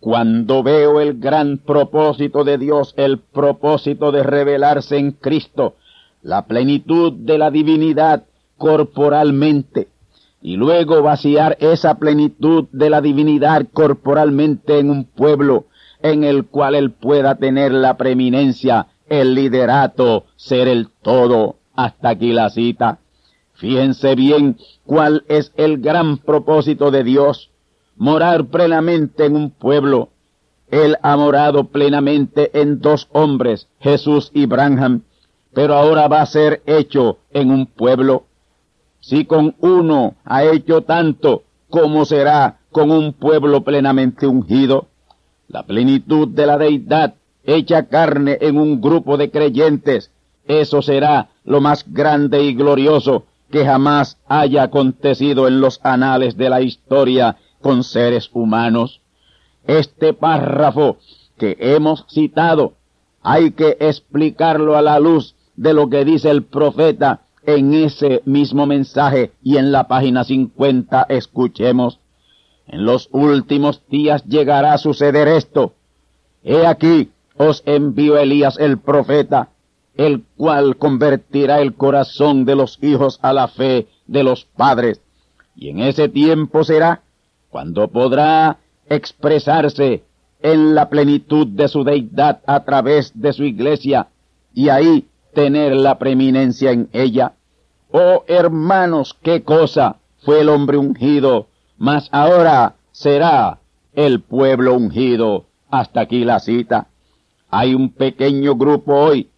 Cuando 0.00 0.62
veo 0.62 1.00
el 1.00 1.18
gran 1.18 1.58
propósito 1.58 2.44
de 2.44 2.58
Dios, 2.58 2.94
el 2.96 3.18
propósito 3.18 4.12
de 4.12 4.22
revelarse 4.22 4.98
en 4.98 5.12
Cristo, 5.12 5.74
la 6.22 6.46
plenitud 6.46 7.12
de 7.12 7.38
la 7.38 7.50
divinidad 7.50 8.24
corporalmente, 8.56 9.88
y 10.42 10.56
luego 10.56 11.02
vaciar 11.02 11.56
esa 11.60 11.98
plenitud 11.98 12.66
de 12.72 12.90
la 12.90 13.00
divinidad 13.00 13.66
corporalmente 13.72 14.78
en 14.78 14.90
un 14.90 15.04
pueblo 15.04 15.66
en 16.02 16.24
el 16.24 16.46
cual 16.46 16.74
él 16.74 16.92
pueda 16.92 17.36
tener 17.36 17.72
la 17.72 17.96
preeminencia, 17.96 18.88
el 19.08 19.34
liderato, 19.34 20.26
ser 20.36 20.68
el 20.68 20.88
todo. 21.02 21.56
Hasta 21.74 22.10
aquí 22.10 22.32
la 22.32 22.50
cita. 22.50 22.98
Fíjense 23.54 24.14
bien 24.14 24.56
cuál 24.84 25.24
es 25.28 25.52
el 25.56 25.78
gran 25.78 26.18
propósito 26.18 26.90
de 26.90 27.04
Dios, 27.04 27.50
morar 27.96 28.46
plenamente 28.46 29.24
en 29.24 29.36
un 29.36 29.50
pueblo. 29.50 30.10
Él 30.70 30.96
ha 31.02 31.16
morado 31.16 31.64
plenamente 31.64 32.60
en 32.60 32.80
dos 32.80 33.08
hombres, 33.12 33.68
Jesús 33.80 34.30
y 34.34 34.46
Branham, 34.46 35.02
pero 35.54 35.74
ahora 35.74 36.08
va 36.08 36.22
a 36.22 36.26
ser 36.26 36.62
hecho 36.66 37.18
en 37.32 37.50
un 37.50 37.66
pueblo. 37.66 38.24
Si 39.00 39.24
con 39.24 39.54
uno 39.60 40.16
ha 40.24 40.44
hecho 40.44 40.82
tanto, 40.82 41.44
¿cómo 41.70 42.04
será 42.04 42.58
con 42.70 42.90
un 42.90 43.12
pueblo 43.12 43.62
plenamente 43.62 44.26
ungido? 44.26 44.86
La 45.48 45.62
plenitud 45.62 46.28
de 46.28 46.46
la 46.46 46.58
deidad 46.58 47.14
hecha 47.44 47.86
carne 47.86 48.38
en 48.40 48.58
un 48.58 48.80
grupo 48.80 49.16
de 49.16 49.30
creyentes, 49.30 50.10
eso 50.46 50.82
será 50.82 51.28
lo 51.44 51.60
más 51.60 51.84
grande 51.92 52.42
y 52.42 52.54
glorioso 52.54 53.24
que 53.50 53.64
jamás 53.64 54.18
haya 54.26 54.64
acontecido 54.64 55.46
en 55.46 55.60
los 55.60 55.80
anales 55.84 56.36
de 56.36 56.50
la 56.50 56.60
historia 56.60 57.36
con 57.60 57.84
seres 57.84 58.30
humanos. 58.32 59.00
Este 59.66 60.12
párrafo 60.12 60.98
que 61.38 61.56
hemos 61.58 62.04
citado 62.08 62.74
hay 63.22 63.50
que 63.50 63.76
explicarlo 63.80 64.76
a 64.76 64.82
la 64.82 65.00
luz 65.00 65.34
de 65.56 65.74
lo 65.74 65.88
que 65.90 66.04
dice 66.04 66.30
el 66.30 66.44
profeta 66.44 67.22
en 67.44 67.74
ese 67.74 68.22
mismo 68.24 68.66
mensaje 68.66 69.32
y 69.42 69.56
en 69.56 69.72
la 69.72 69.88
página 69.88 70.24
50 70.24 71.06
escuchemos. 71.08 72.00
En 72.66 72.84
los 72.84 73.08
últimos 73.12 73.82
días 73.88 74.24
llegará 74.24 74.72
a 74.72 74.78
suceder 74.78 75.28
esto. 75.28 75.74
He 76.42 76.66
aquí, 76.66 77.10
os 77.36 77.62
envío 77.66 78.18
Elías 78.18 78.58
el 78.58 78.78
profeta, 78.78 79.50
el 79.96 80.24
cual 80.36 80.76
convertirá 80.76 81.60
el 81.60 81.74
corazón 81.74 82.44
de 82.44 82.56
los 82.56 82.78
hijos 82.82 83.18
a 83.22 83.32
la 83.32 83.48
fe 83.48 83.88
de 84.06 84.22
los 84.22 84.44
padres. 84.44 85.00
Y 85.54 85.70
en 85.70 85.80
ese 85.80 86.08
tiempo 86.08 86.64
será 86.64 87.02
cuando 87.56 87.88
podrá 87.88 88.58
expresarse 88.86 90.02
en 90.42 90.74
la 90.74 90.90
plenitud 90.90 91.46
de 91.46 91.68
su 91.68 91.84
deidad 91.84 92.40
a 92.46 92.64
través 92.64 93.18
de 93.18 93.32
su 93.32 93.44
iglesia 93.44 94.08
y 94.52 94.68
ahí 94.68 95.08
tener 95.32 95.74
la 95.74 95.96
preeminencia 95.96 96.72
en 96.72 96.90
ella. 96.92 97.32
Oh 97.90 98.24
hermanos, 98.26 99.16
qué 99.22 99.42
cosa 99.42 99.96
fue 100.18 100.42
el 100.42 100.50
hombre 100.50 100.76
ungido, 100.76 101.46
mas 101.78 102.10
ahora 102.12 102.74
será 102.92 103.58
el 103.94 104.20
pueblo 104.20 104.74
ungido. 104.74 105.46
Hasta 105.70 106.02
aquí 106.02 106.26
la 106.26 106.40
cita. 106.40 106.88
Hay 107.48 107.74
un 107.74 107.88
pequeño 107.88 108.56
grupo 108.56 108.96
hoy, 108.96 109.30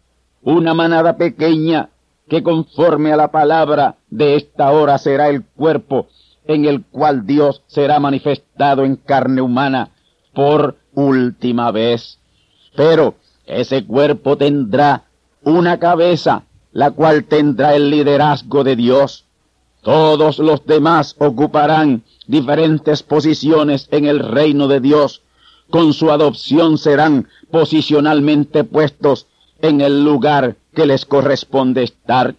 una 0.42 0.74
manada 0.74 1.16
pequeña, 1.16 1.90
que 2.28 2.42
conforme 2.42 3.12
a 3.12 3.16
la 3.16 3.30
palabra 3.30 3.94
de 4.10 4.34
esta 4.34 4.72
hora 4.72 4.98
será 4.98 5.28
el 5.28 5.44
cuerpo 5.44 6.08
en 6.48 6.64
el 6.64 6.82
cual 6.82 7.26
Dios 7.26 7.62
será 7.66 8.00
manifestado 8.00 8.84
en 8.84 8.96
carne 8.96 9.42
humana 9.42 9.90
por 10.32 10.78
última 10.94 11.70
vez. 11.70 12.18
Pero 12.74 13.14
ese 13.46 13.84
cuerpo 13.84 14.36
tendrá 14.36 15.04
una 15.42 15.78
cabeza, 15.78 16.44
la 16.72 16.90
cual 16.90 17.24
tendrá 17.24 17.76
el 17.76 17.90
liderazgo 17.90 18.64
de 18.64 18.76
Dios. 18.76 19.26
Todos 19.82 20.38
los 20.38 20.64
demás 20.66 21.14
ocuparán 21.18 22.02
diferentes 22.26 23.02
posiciones 23.02 23.86
en 23.90 24.06
el 24.06 24.20
reino 24.20 24.68
de 24.68 24.80
Dios. 24.80 25.22
Con 25.70 25.92
su 25.92 26.10
adopción 26.10 26.78
serán 26.78 27.28
posicionalmente 27.50 28.64
puestos 28.64 29.26
en 29.60 29.82
el 29.82 30.02
lugar 30.02 30.56
que 30.74 30.86
les 30.86 31.04
corresponde 31.04 31.82
estar. 31.82 32.36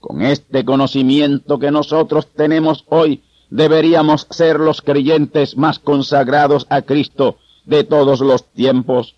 Con 0.00 0.22
este 0.22 0.64
conocimiento 0.64 1.58
que 1.58 1.70
nosotros 1.70 2.28
tenemos 2.34 2.84
hoy, 2.88 3.22
deberíamos 3.52 4.26
ser 4.30 4.58
los 4.58 4.80
creyentes 4.80 5.58
más 5.58 5.78
consagrados 5.78 6.66
a 6.70 6.80
Cristo 6.82 7.36
de 7.66 7.84
todos 7.84 8.20
los 8.20 8.44
tiempos. 8.44 9.14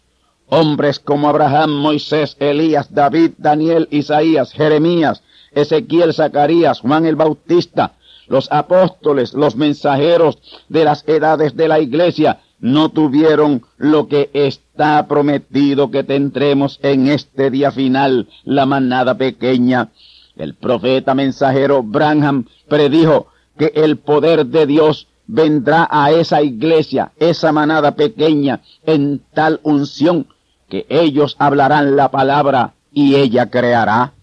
Hombres 0.49 0.99
como 0.99 1.29
Abraham, 1.29 1.70
Moisés, 1.70 2.37
Elías, 2.40 2.92
David, 2.92 3.33
Daniel, 3.38 3.87
Isaías, 3.92 4.53
Jeremías, 4.53 5.23
Ezequiel, 5.53 6.12
Zacarías, 6.12 6.81
Juan 6.81 7.07
el 7.07 7.14
Bautista, 7.14 7.92
los 8.27 8.51
apóstoles, 8.51 9.35
los 9.35 9.55
mensajeros 9.55 10.38
de 10.68 10.85
las 10.85 11.07
edades 11.07 11.57
de 11.57 11.68
la 11.68 11.79
iglesia, 11.79 12.40
no 12.59 12.88
tuvieron 12.88 13.62
lo 13.77 14.09
que 14.09 14.31
está 14.33 15.07
prometido 15.07 15.92
que 15.92 16.03
tendremos 16.03 16.81
en 16.83 17.07
este 17.07 17.51
día 17.51 17.70
final, 17.70 18.29
la 18.44 18.66
manada 18.66 19.16
pequeña. 19.16 19.90
El 20.37 20.55
profeta 20.55 21.14
mensajero 21.14 21.85
Branham 21.85 22.47
predijo 22.68 23.29
que 23.59 23.73
el 23.75 23.99
poder 23.99 24.47
de 24.47 24.67
Dios 24.67 25.09
vendrá 25.27 25.88
a 25.90 26.11
esa 26.12 26.43
iglesia, 26.43 27.12
esa 27.19 27.53
manada 27.53 27.95
pequeña, 27.95 28.61
en 28.85 29.23
tal 29.33 29.61
unción 29.62 30.27
que 30.69 30.87
ellos 30.88 31.37
hablarán 31.38 31.97
la 31.97 32.11
palabra 32.11 32.75
y 32.93 33.17
ella 33.17 33.51
creará. 33.51 34.14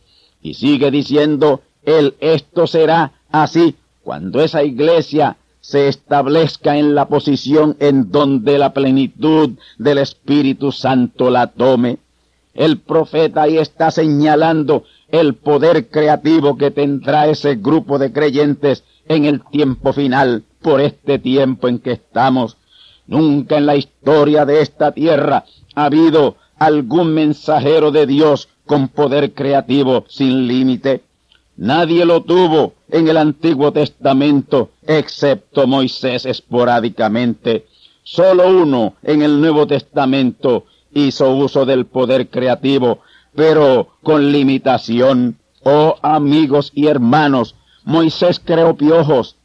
Y 0.42 0.56
sigue 0.56 0.92
diciendo 0.92 1.62
él, 1.84 2.16
esto 2.20 2.68
será 2.68 3.14
así 3.32 3.76
cuando 4.04 4.42
esa 4.42 4.64
iglesia 4.64 5.38
se 5.62 5.88
establezca 5.88 6.78
en 6.78 6.96
la 6.96 7.08
posición 7.08 7.78
en 7.80 8.12
donde 8.12 8.58
la 8.58 8.74
plenitud 8.74 9.52
del 9.78 10.00
Espíritu 10.00 10.72
Santo 10.72 11.30
la 11.30 11.48
tome. 11.48 12.00
El 12.54 12.80
profeta 12.80 13.44
ahí 13.44 13.58
está 13.58 13.92
señalando 13.92 14.84
el 15.10 15.36
poder 15.36 15.90
creativo 15.90 16.58
que 16.58 16.72
tendrá 16.72 17.28
ese 17.28 17.56
grupo 17.56 18.00
de 18.00 18.12
creyentes 18.12 18.84
en 19.08 19.26
el 19.26 19.44
tiempo 19.44 19.94
final, 19.94 20.44
por 20.62 20.82
este 20.82 21.20
tiempo 21.20 21.68
en 21.68 21.80
que 21.80 21.92
estamos. 21.94 22.58
Nunca 23.08 23.58
en 23.58 23.66
la 23.66 23.76
historia 23.76 24.46
de 24.46 24.62
esta 24.62 24.92
tierra 24.92 25.46
ha 25.76 25.86
habido 25.86 26.38
algún 26.58 27.14
mensajero 27.14 27.92
de 27.92 28.06
Dios 28.06 28.48
con 28.66 28.88
poder 28.88 29.34
creativo 29.34 30.06
sin 30.08 30.48
límite. 30.48 31.02
Nadie 31.58 32.06
lo 32.06 32.22
tuvo 32.24 32.74
en 32.90 33.08
el 33.08 33.18
Antiguo 33.18 33.72
Testamento, 33.72 34.72
excepto 34.86 35.68
Moisés 35.68 36.26
esporádicamente. 36.26 37.66
Solo 38.04 38.50
uno 38.50 38.96
en 39.04 39.22
el 39.22 39.42
Nuevo 39.42 39.68
Testamento 39.68 40.66
hizo 40.94 41.36
uso 41.36 41.66
del 41.66 41.86
poder 41.86 42.30
creativo, 42.30 43.00
pero 43.36 43.90
con 44.04 44.32
limitación. 44.32 45.38
Oh 45.64 45.96
amigos 46.02 46.72
y 46.74 46.88
hermanos, 46.88 47.56
Moisés 47.84 48.42
creó 48.44 48.76
piojos 48.76 49.36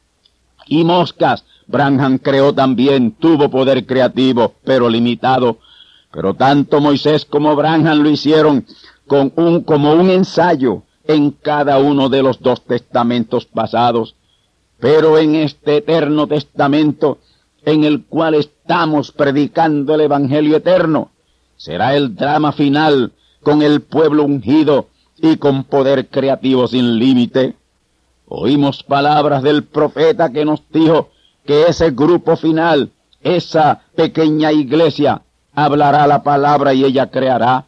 y 0.66 0.84
moscas. 0.84 1.44
Branham 1.66 2.18
creó 2.18 2.52
también, 2.52 3.12
tuvo 3.12 3.50
poder 3.50 3.86
creativo, 3.86 4.54
pero 4.64 4.88
limitado. 4.88 5.58
Pero 6.12 6.34
tanto 6.34 6.80
Moisés 6.80 7.24
como 7.24 7.56
Branham 7.56 7.98
lo 7.98 8.10
hicieron 8.10 8.64
con 9.06 9.32
un, 9.36 9.62
como 9.62 9.92
un 9.92 10.10
ensayo 10.10 10.82
en 11.04 11.30
cada 11.30 11.78
uno 11.78 12.08
de 12.08 12.22
los 12.22 12.40
dos 12.40 12.62
testamentos 12.64 13.46
pasados. 13.46 14.14
Pero 14.78 15.18
en 15.18 15.34
este 15.34 15.78
eterno 15.78 16.26
testamento, 16.26 17.18
en 17.64 17.84
el 17.84 18.04
cual 18.04 18.34
estamos 18.34 19.12
predicando 19.12 19.94
el 19.94 20.02
Evangelio 20.02 20.56
eterno, 20.56 21.10
será 21.56 21.96
el 21.96 22.14
drama 22.14 22.52
final 22.52 23.12
con 23.42 23.62
el 23.62 23.80
pueblo 23.80 24.24
ungido 24.24 24.88
y 25.18 25.36
con 25.36 25.64
poder 25.64 26.08
creativo 26.08 26.68
sin 26.68 26.98
límite. 26.98 27.54
Oímos 28.28 28.82
palabras 28.82 29.42
del 29.42 29.64
profeta 29.64 30.30
que 30.32 30.44
nos 30.44 30.62
dijo 30.70 31.10
que 31.44 31.66
ese 31.68 31.90
grupo 31.92 32.36
final, 32.36 32.90
esa 33.20 33.82
pequeña 33.94 34.52
iglesia, 34.52 35.22
hablará 35.54 36.06
la 36.06 36.22
palabra 36.22 36.74
y 36.74 36.84
ella 36.84 37.10
creará. 37.10 37.66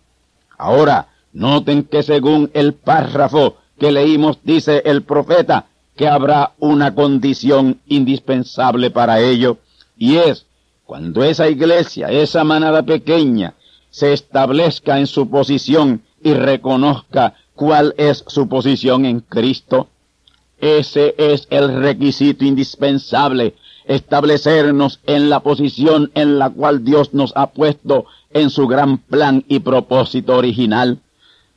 Ahora, 0.56 1.08
noten 1.32 1.84
que 1.84 2.02
según 2.02 2.50
el 2.54 2.74
párrafo 2.74 3.56
que 3.78 3.92
leímos 3.92 4.38
dice 4.42 4.82
el 4.84 5.02
profeta 5.02 5.66
que 5.96 6.08
habrá 6.08 6.52
una 6.58 6.94
condición 6.94 7.80
indispensable 7.86 8.90
para 8.90 9.20
ello, 9.20 9.58
y 9.96 10.16
es 10.16 10.46
cuando 10.84 11.22
esa 11.22 11.48
iglesia, 11.48 12.08
esa 12.08 12.44
manada 12.44 12.82
pequeña, 12.82 13.54
se 13.90 14.12
establezca 14.12 14.98
en 14.98 15.06
su 15.06 15.28
posición 15.28 16.02
y 16.22 16.34
reconozca 16.34 17.34
cuál 17.54 17.94
es 17.98 18.24
su 18.26 18.48
posición 18.48 19.04
en 19.04 19.20
Cristo. 19.20 19.88
Ese 20.60 21.14
es 21.18 21.46
el 21.50 21.80
requisito 21.80 22.44
indispensable, 22.44 23.54
establecernos 23.86 25.00
en 25.06 25.30
la 25.30 25.40
posición 25.40 26.10
en 26.14 26.38
la 26.38 26.50
cual 26.50 26.84
Dios 26.84 27.14
nos 27.14 27.32
ha 27.36 27.50
puesto 27.50 28.06
en 28.30 28.50
su 28.50 28.66
gran 28.66 28.98
plan 28.98 29.44
y 29.48 29.60
propósito 29.60 30.36
original. 30.36 30.98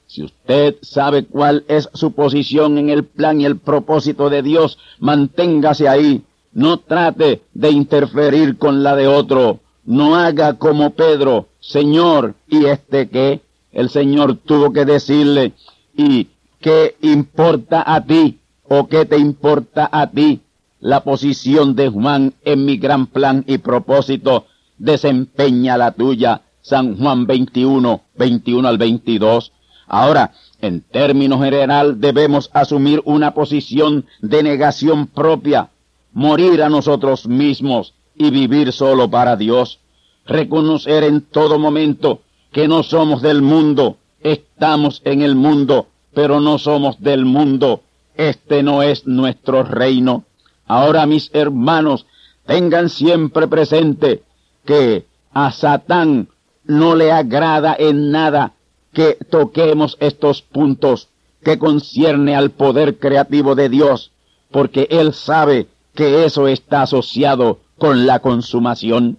Si 0.06 0.24
usted 0.24 0.76
sabe 0.82 1.26
cuál 1.26 1.64
es 1.68 1.90
su 1.94 2.12
posición 2.12 2.78
en 2.78 2.90
el 2.90 3.06
plan 3.06 3.40
y 3.40 3.46
el 3.46 3.58
propósito 3.58 4.30
de 4.30 4.42
Dios, 4.42 4.78
manténgase 5.00 5.88
ahí. 5.88 6.24
No 6.54 6.80
trate 6.80 7.44
de 7.54 7.72
interferir 7.72 8.58
con 8.58 8.84
la 8.84 8.96
de 8.96 9.08
otro. 9.08 9.62
No 9.86 10.18
haga 10.18 10.58
como 10.58 10.92
Pedro, 10.92 11.48
Señor, 11.62 12.36
¿y 12.50 12.66
este 12.66 13.10
qué? 13.10 13.42
El 13.72 13.90
Señor 13.90 14.36
tuvo 14.36 14.74
que 14.74 14.84
decirle, 14.84 15.54
¿y 15.96 16.28
qué 16.60 16.98
importa 17.02 17.84
a 17.86 18.04
ti? 18.06 18.41
¿O 18.74 18.88
qué 18.88 19.04
te 19.04 19.18
importa 19.18 19.90
a 19.92 20.12
ti 20.12 20.40
la 20.80 21.02
posición 21.02 21.76
de 21.76 21.90
Juan 21.90 22.36
en 22.46 22.64
mi 22.64 22.78
gran 22.78 23.08
plan 23.08 23.44
y 23.46 23.58
propósito? 23.58 24.46
Desempeña 24.78 25.76
la 25.76 25.92
tuya. 25.92 26.44
San 26.62 26.96
Juan 26.98 27.28
21, 27.28 28.02
21 28.16 28.66
al 28.66 28.78
22. 28.78 29.52
Ahora, 29.88 30.32
en 30.62 30.80
términos 30.80 31.44
general, 31.44 32.00
debemos 32.00 32.50
asumir 32.54 33.02
una 33.04 33.34
posición 33.34 34.06
de 34.22 34.42
negación 34.42 35.08
propia, 35.08 35.68
morir 36.14 36.64
a 36.64 36.70
nosotros 36.70 37.28
mismos 37.28 37.94
y 38.16 38.30
vivir 38.30 38.72
solo 38.72 39.10
para 39.10 39.36
Dios. 39.36 39.82
Reconocer 40.26 41.04
en 41.04 41.20
todo 41.24 41.60
momento 41.60 42.22
que 42.54 42.70
no 42.70 42.84
somos 42.84 43.22
del 43.22 43.42
mundo, 43.42 43.98
estamos 44.22 45.02
en 45.04 45.24
el 45.24 45.36
mundo, 45.36 45.88
pero 46.14 46.40
no 46.40 46.58
somos 46.58 47.02
del 47.02 47.26
mundo. 47.26 47.82
Este 48.16 48.64
no 48.64 48.84
es 48.84 49.08
nuestro 49.08 49.64
reino. 49.64 50.26
Ahora, 50.68 51.06
mis 51.06 51.30
hermanos, 51.34 52.06
tengan 52.46 52.90
siempre 52.90 53.48
presente 53.48 54.24
que 54.66 55.06
a 55.32 55.52
Satán 55.52 56.30
no 56.66 56.96
le 56.96 57.12
agrada 57.12 57.76
en 57.78 58.12
nada 58.12 58.54
que 58.94 59.18
toquemos 59.30 59.98
estos 60.00 60.42
puntos 60.42 61.10
que 61.44 61.58
concierne 61.58 62.36
al 62.36 62.52
poder 62.52 63.00
creativo 63.00 63.56
de 63.56 63.70
Dios, 63.70 64.12
porque 64.52 64.88
Él 64.92 65.14
sabe 65.14 65.68
que 65.96 66.26
eso 66.26 66.48
está 66.48 66.84
asociado 66.84 67.60
con 67.78 68.06
la 68.06 68.20
consumación. 68.20 69.18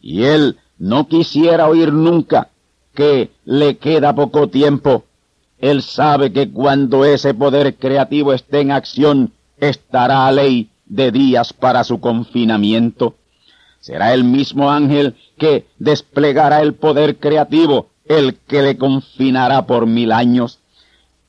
Y 0.00 0.24
Él 0.24 0.58
no 0.78 1.08
quisiera 1.08 1.68
oír 1.68 1.92
nunca 1.92 2.48
que 2.94 3.30
le 3.44 3.78
queda 3.78 4.14
poco 4.14 4.48
tiempo 4.48 5.04
Él 5.62 5.80
sabe 5.82 6.32
que 6.32 6.50
cuando 6.50 7.04
ese 7.04 7.34
poder 7.34 7.76
creativo 7.76 8.32
esté 8.32 8.60
en 8.60 8.72
acción, 8.72 9.32
estará 9.58 10.26
a 10.26 10.32
ley 10.32 10.70
de 10.86 11.12
días 11.12 11.52
para 11.52 11.84
su 11.84 12.00
confinamiento. 12.00 13.14
Será 13.78 14.12
el 14.12 14.24
mismo 14.24 14.72
ángel 14.72 15.14
que 15.38 15.66
desplegará 15.78 16.62
el 16.62 16.74
poder 16.74 17.18
creativo, 17.18 17.90
el 18.06 18.34
que 18.40 18.60
le 18.60 18.76
confinará 18.76 19.64
por 19.64 19.86
mil 19.86 20.10
años. 20.10 20.58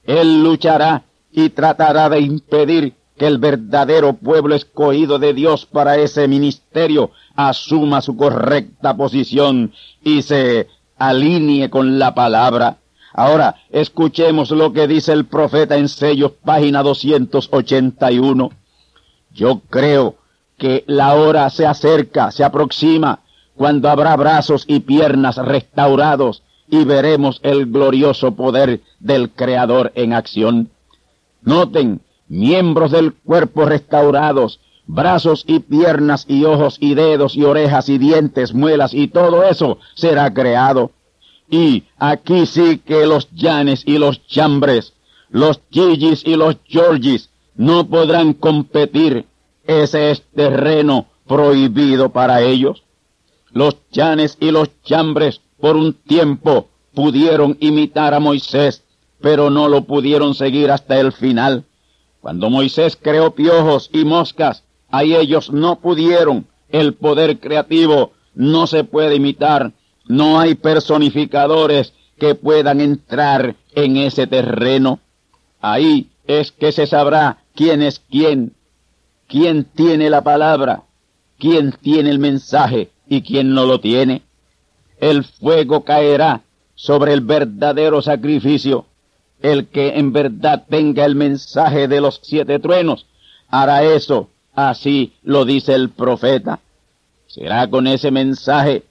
Él 0.04 0.42
luchará 0.44 1.04
y 1.32 1.50
tratará 1.50 2.10
de 2.10 2.22
impedir 2.22 2.96
que 3.16 3.28
el 3.28 3.38
verdadero 3.38 4.14
pueblo 4.14 4.56
escogido 4.56 5.20
de 5.20 5.36
Dios 5.36 5.68
para 5.68 5.98
ese 5.98 6.28
ministerio 6.28 7.12
asuma 7.36 8.02
su 8.02 8.18
correcta 8.18 8.98
posición 8.98 9.74
y 10.04 10.24
se 10.24 10.68
alinee 10.98 11.70
con 11.70 12.00
la 12.00 12.16
palabra. 12.16 12.78
Ahora 13.14 13.56
escuchemos 13.70 14.50
lo 14.52 14.74
que 14.74 14.88
dice 14.88 15.14
el 15.14 15.26
profeta 15.26 15.78
en 15.78 15.88
sellos, 15.88 16.32
página 16.44 16.82
281. 16.82 18.50
Yo 19.34 19.62
creo 19.70 20.16
que 20.58 20.84
la 20.88 21.14
hora 21.16 21.50
se 21.50 21.66
acerca, 21.66 22.32
se 22.32 22.44
aproxima, 22.44 23.20
cuando 23.56 23.90
habrá 23.90 24.16
brazos 24.16 24.66
y 24.68 24.80
piernas 24.80 25.38
restaurados 25.38 26.42
y 26.68 26.86
veremos 26.86 27.40
el 27.44 27.68
glorioso 27.68 28.36
poder 28.36 28.82
del 29.00 29.30
Creador 29.30 29.92
en 29.96 30.14
acción. 30.14 30.70
Noten, 31.44 32.02
miembros 32.28 32.92
del 32.92 33.14
cuerpo 33.14 33.66
restaurados, 33.66 34.60
brazos 34.88 35.44
y 35.46 35.60
piernas 35.60 36.26
y 36.28 36.46
ojos 36.46 36.78
y 36.80 36.96
dedos 36.96 37.36
y 37.36 37.44
orejas 37.44 37.90
y 37.90 38.00
dientes, 38.00 38.54
muelas 38.54 38.94
y 38.94 39.08
todo 39.08 39.44
eso 39.44 39.78
será 39.94 40.34
creado. 40.34 40.92
Y 41.54 41.84
aquí 42.00 42.48
sí 42.48 42.80
que 42.80 43.06
los 43.06 43.30
llanes 43.32 43.84
y 43.86 44.00
los 44.00 44.26
chambres, 44.26 44.94
los 45.30 45.62
chillis 45.70 46.26
y 46.26 46.36
los 46.36 46.58
georgis 46.66 47.30
no 47.54 47.88
podrán 47.88 48.34
competir. 48.34 49.28
Ese 49.64 50.10
es 50.10 50.24
terreno 50.34 51.06
prohibido 51.28 52.10
para 52.10 52.42
ellos. 52.42 52.82
Los 53.52 53.78
llanes 53.92 54.36
y 54.40 54.50
los 54.50 54.68
chambres 54.82 55.42
por 55.60 55.76
un 55.76 55.94
tiempo 55.94 56.70
pudieron 56.96 57.56
imitar 57.60 58.16
a 58.16 58.20
Moisés, 58.20 58.84
pero 59.22 59.52
no 59.52 59.70
lo 59.70 59.84
pudieron 59.84 60.34
seguir 60.34 60.72
hasta 60.72 61.00
el 61.00 61.12
final. 61.12 61.66
Cuando 62.20 62.50
Moisés 62.50 62.98
creó 63.00 63.36
piojos 63.36 63.92
y 63.94 64.06
moscas, 64.06 64.64
ahí 64.90 65.14
ellos 65.14 65.52
no 65.52 65.76
pudieron. 65.76 66.48
El 66.70 66.96
poder 66.96 67.40
creativo 67.40 68.12
no 68.34 68.66
se 68.66 68.84
puede 68.84 69.18
imitar. 69.18 69.72
No 70.06 70.40
hay 70.40 70.56
personificadores 70.56 71.94
que 72.18 72.36
puedan 72.36 72.82
entrar 72.82 73.56
en 73.74 73.98
ese 73.98 74.28
terreno. 74.28 75.00
Ahí 75.62 76.10
es 76.28 76.52
que 76.52 76.72
se 76.72 76.88
sabrá 76.88 77.38
quién 77.56 77.82
es 77.82 78.02
quién, 78.10 78.54
quién 79.28 79.66
tiene 79.66 80.10
la 80.10 80.24
palabra, 80.24 80.84
quién 81.40 81.74
tiene 81.82 82.10
el 82.10 82.20
mensaje 82.20 82.92
y 83.08 83.22
quién 83.22 83.54
no 83.54 83.66
lo 83.66 83.80
tiene. 83.80 84.22
El 85.00 85.24
fuego 85.24 85.84
caerá 85.84 86.42
sobre 86.76 87.14
el 87.14 87.22
verdadero 87.22 88.02
sacrificio. 88.02 88.86
El 89.42 89.68
que 89.68 89.98
en 89.98 90.14
verdad 90.14 90.64
tenga 90.70 91.06
el 91.06 91.16
mensaje 91.16 91.88
de 91.88 92.00
los 92.00 92.22
siete 92.24 92.60
truenos 92.60 93.06
hará 93.54 93.84
eso, 93.84 94.30
así 94.56 95.14
lo 95.22 95.46
dice 95.46 95.76
el 95.76 95.90
profeta. 95.90 96.60
Será 97.28 97.70
con 97.70 97.86
ese 97.86 98.10
mensaje 98.10 98.84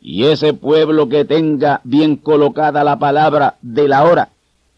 y 0.00 0.24
ese 0.24 0.52
pueblo 0.52 1.08
que 1.08 1.24
tenga 1.24 1.80
bien 1.84 2.16
colocada 2.16 2.84
la 2.84 2.98
palabra 2.98 3.56
de 3.62 3.88
la 3.88 4.04
hora, 4.04 4.28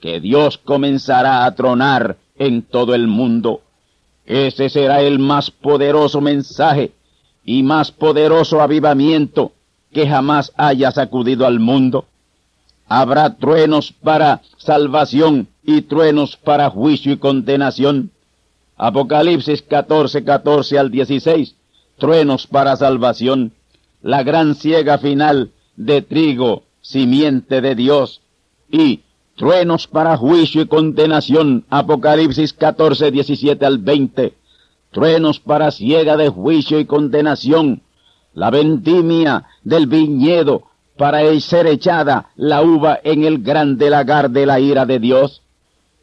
que 0.00 0.20
Dios 0.20 0.58
comenzará 0.58 1.44
a 1.44 1.54
tronar 1.54 2.16
en 2.36 2.62
todo 2.62 2.94
el 2.94 3.06
mundo. 3.06 3.62
Ese 4.24 4.68
será 4.68 5.00
el 5.00 5.18
más 5.18 5.50
poderoso 5.50 6.20
mensaje 6.20 6.92
y 7.44 7.62
más 7.62 7.90
poderoso 7.90 8.60
avivamiento 8.60 9.52
que 9.92 10.06
jamás 10.06 10.52
haya 10.56 10.90
sacudido 10.90 11.46
al 11.46 11.60
mundo. 11.60 12.04
Habrá 12.86 13.36
truenos 13.36 13.92
para 13.92 14.40
salvación 14.56 15.48
y 15.62 15.82
truenos 15.82 16.36
para 16.36 16.70
juicio 16.70 17.12
y 17.12 17.18
condenación. 17.18 18.10
Apocalipsis 18.76 19.62
14, 19.62 20.24
14 20.24 20.78
al 20.78 20.90
16. 20.90 21.54
Truenos 21.98 22.46
para 22.46 22.76
salvación. 22.76 23.52
La 24.08 24.22
gran 24.22 24.54
ciega 24.54 24.96
final 24.96 25.50
de 25.76 26.00
trigo, 26.00 26.62
simiente 26.80 27.60
de 27.60 27.74
Dios. 27.74 28.22
Y 28.70 29.00
truenos 29.36 29.86
para 29.86 30.16
juicio 30.16 30.62
y 30.62 30.66
condenación. 30.66 31.66
Apocalipsis 31.68 32.54
14, 32.54 33.10
17 33.10 33.66
al 33.66 33.76
20. 33.76 34.32
Truenos 34.92 35.40
para 35.40 35.70
ciega 35.72 36.16
de 36.16 36.30
juicio 36.30 36.80
y 36.80 36.86
condenación. 36.86 37.82
La 38.32 38.48
vendimia 38.48 39.44
del 39.62 39.86
viñedo 39.86 40.62
para 40.96 41.20
ser 41.40 41.66
echada 41.66 42.30
la 42.34 42.62
uva 42.62 42.98
en 43.04 43.24
el 43.24 43.42
grande 43.42 43.90
lagar 43.90 44.30
de 44.30 44.46
la 44.46 44.58
ira 44.58 44.86
de 44.86 45.00
Dios. 45.00 45.42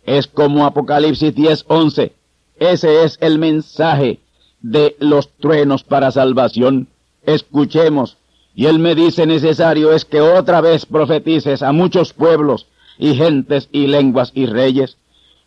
Es 0.04 0.28
como 0.28 0.68
Apocalipsis 0.68 1.34
10:11. 1.34 2.12
Ese 2.60 3.04
es 3.04 3.18
el 3.20 3.40
mensaje 3.40 4.20
de 4.62 4.96
los 5.00 5.36
truenos 5.40 5.84
para 5.84 6.12
salvación. 6.12 6.88
Escuchemos. 7.26 8.18
Y 8.56 8.68
él 8.68 8.80
me 8.80 8.96
dice 8.96 9.26
necesario 9.26 9.92
es 9.92 10.06
que 10.06 10.22
otra 10.22 10.62
vez 10.62 10.86
profetices 10.86 11.62
a 11.62 11.72
muchos 11.72 12.14
pueblos 12.14 12.68
y 12.98 13.16
gentes 13.16 13.68
y 13.72 13.88
lenguas 13.88 14.32
y 14.34 14.46
reyes. 14.46 14.98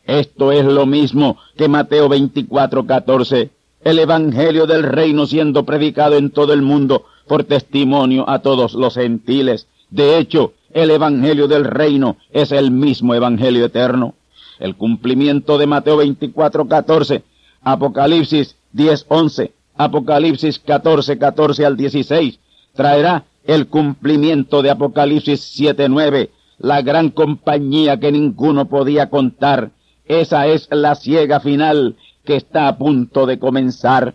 Esto 0.04 0.52
es 0.52 0.64
lo 0.64 0.86
mismo 0.86 1.38
que 1.56 1.68
Mateo 1.68 2.08
24:14. 2.08 3.50
El 3.82 3.98
evangelio 3.98 4.66
del 4.66 4.82
reino 4.82 5.26
siendo 5.26 5.64
predicado 5.64 6.16
en 6.16 6.30
todo 6.30 6.52
el 6.52 6.62
mundo 6.62 7.06
por 7.26 7.44
testimonio 7.44 8.28
a 8.28 8.40
todos 8.40 8.74
los 8.74 8.94
gentiles. 8.94 9.68
De 9.90 10.18
hecho, 10.18 10.54
el 10.72 10.90
Evangelio 10.90 11.48
del 11.48 11.64
Reino 11.64 12.16
es 12.30 12.52
el 12.52 12.70
mismo 12.70 13.14
Evangelio 13.14 13.64
eterno. 13.64 14.14
El 14.58 14.74
cumplimiento 14.74 15.56
de 15.56 15.66
Mateo 15.66 15.98
24, 15.98 16.66
14, 16.66 17.22
Apocalipsis 17.62 18.56
10, 18.72 19.06
11, 19.08 19.52
Apocalipsis 19.78 20.58
14, 20.58 21.18
14 21.18 21.64
al 21.64 21.76
16, 21.76 22.38
traerá 22.74 23.24
el 23.44 23.68
cumplimiento 23.68 24.60
de 24.60 24.70
Apocalipsis 24.70 25.40
7, 25.40 25.88
9, 25.88 26.30
la 26.58 26.82
gran 26.82 27.10
compañía 27.10 27.98
que 27.98 28.12
ninguno 28.12 28.68
podía 28.68 29.08
contar. 29.08 29.70
Esa 30.04 30.48
es 30.48 30.68
la 30.70 30.96
ciega 30.96 31.40
final 31.40 31.96
que 32.24 32.36
está 32.36 32.68
a 32.68 32.76
punto 32.76 33.24
de 33.24 33.38
comenzar 33.38 34.14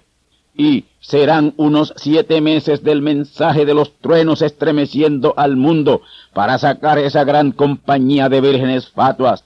y 0.55 0.85
serán 0.99 1.53
unos 1.57 1.93
siete 1.97 2.41
meses 2.41 2.83
del 2.83 3.01
mensaje 3.01 3.65
de 3.65 3.73
los 3.73 3.93
truenos 3.99 4.41
estremeciendo 4.41 5.33
al 5.37 5.55
mundo 5.55 6.01
para 6.33 6.57
sacar 6.59 6.99
esa 6.99 7.23
gran 7.23 7.51
compañía 7.51 8.29
de 8.29 8.41
vírgenes 8.41 8.89
fatuas. 8.89 9.45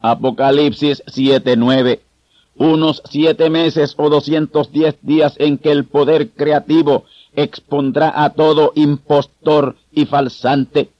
Apocalipsis 0.00 1.02
7:9. 1.06 2.00
Unos 2.58 3.02
siete 3.08 3.50
meses 3.50 3.94
o 3.96 4.10
doscientos 4.10 4.70
diez 4.72 4.96
días 5.00 5.34
en 5.38 5.58
que 5.58 5.70
el 5.70 5.84
poder 5.84 6.30
creativo 6.30 7.04
expondrá 7.34 8.12
a 8.22 8.30
todo 8.30 8.72
impostor 8.74 9.76
y 9.92 10.06
falsante. 10.06 10.90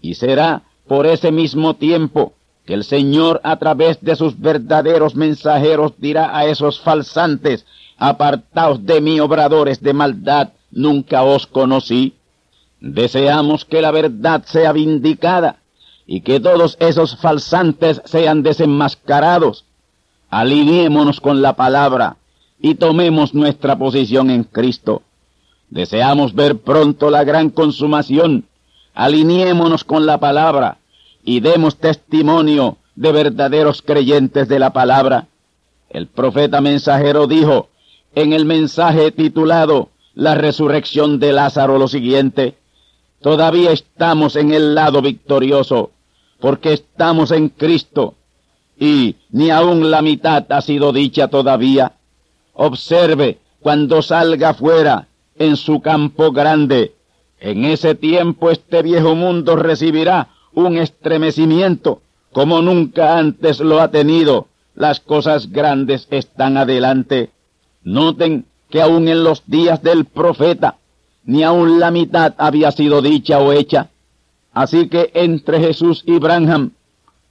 Y 0.00 0.14
será 0.14 0.62
por 0.86 1.06
ese 1.06 1.32
mismo 1.32 1.74
tiempo 1.74 2.34
que 2.64 2.74
el 2.74 2.84
Señor 2.84 3.40
a 3.44 3.58
través 3.58 4.00
de 4.00 4.16
sus 4.16 4.40
verdaderos 4.40 5.14
mensajeros 5.14 5.92
dirá 5.98 6.36
a 6.36 6.46
esos 6.46 6.80
falsantes 6.80 7.66
Apartaos 7.96 8.84
de 8.84 9.00
mí, 9.00 9.20
obradores 9.20 9.80
de 9.80 9.92
maldad, 9.92 10.48
nunca 10.70 11.22
os 11.22 11.46
conocí. 11.46 12.14
Deseamos 12.80 13.64
que 13.64 13.80
la 13.80 13.92
verdad 13.92 14.42
sea 14.44 14.72
vindicada 14.72 15.56
y 16.06 16.20
que 16.20 16.40
todos 16.40 16.76
esos 16.80 17.16
falsantes 17.16 18.02
sean 18.04 18.42
desenmascarados. 18.42 19.64
Alineémonos 20.36 21.20
con 21.20 21.42
la 21.42 21.52
palabra 21.52 22.16
y 22.60 22.74
tomemos 22.74 23.34
nuestra 23.34 23.78
posición 23.78 24.30
en 24.30 24.42
Cristo. 24.42 25.02
Deseamos 25.70 26.34
ver 26.34 26.58
pronto 26.58 27.08
la 27.08 27.22
gran 27.22 27.50
consumación. 27.50 28.44
Alineémonos 28.94 29.84
con 29.84 30.06
la 30.06 30.18
palabra 30.18 30.78
y 31.22 31.38
demos 31.38 31.76
testimonio 31.76 32.78
de 32.96 33.12
verdaderos 33.12 33.80
creyentes 33.80 34.48
de 34.48 34.58
la 34.58 34.72
palabra. 34.72 35.28
El 35.88 36.08
profeta 36.08 36.60
mensajero 36.60 37.28
dijo, 37.28 37.68
en 38.16 38.32
el 38.32 38.44
mensaje 38.44 39.12
titulado 39.12 39.90
La 40.16 40.34
resurrección 40.34 41.20
de 41.20 41.32
Lázaro 41.32 41.78
lo 41.78 41.86
siguiente. 41.86 42.56
Todavía 43.20 43.70
estamos 43.70 44.34
en 44.34 44.52
el 44.52 44.74
lado 44.74 45.00
victorioso, 45.00 45.92
porque 46.40 46.72
estamos 46.72 47.30
en 47.30 47.50
Cristo, 47.50 48.14
y 48.78 49.16
ni 49.30 49.50
aun 49.50 49.90
la 49.90 50.02
mitad 50.02 50.50
ha 50.50 50.60
sido 50.60 50.92
dicha 50.92 51.28
todavía. 51.28 51.92
Observe 52.54 53.38
cuando 53.60 54.02
salga 54.02 54.54
fuera 54.54 55.08
en 55.36 55.56
su 55.56 55.80
campo 55.80 56.32
grande. 56.32 56.94
En 57.40 57.64
ese 57.64 57.94
tiempo 57.94 58.50
este 58.50 58.82
viejo 58.82 59.14
mundo 59.14 59.56
recibirá 59.56 60.28
un 60.52 60.76
estremecimiento, 60.76 62.00
como 62.32 62.62
nunca 62.62 63.18
antes 63.18 63.60
lo 63.60 63.80
ha 63.80 63.90
tenido. 63.90 64.48
Las 64.74 65.00
cosas 65.00 65.50
grandes 65.50 66.08
están 66.10 66.56
adelante. 66.56 67.30
Noten 67.82 68.46
que 68.70 68.82
aún 68.82 69.08
en 69.08 69.22
los 69.22 69.42
días 69.46 69.82
del 69.82 70.04
profeta, 70.04 70.76
ni 71.24 71.42
aún 71.42 71.78
la 71.78 71.90
mitad 71.90 72.34
había 72.38 72.72
sido 72.72 73.02
dicha 73.02 73.38
o 73.38 73.52
hecha. 73.52 73.88
Así 74.52 74.88
que 74.88 75.10
entre 75.14 75.60
Jesús 75.60 76.02
y 76.06 76.18
Branham, 76.18 76.72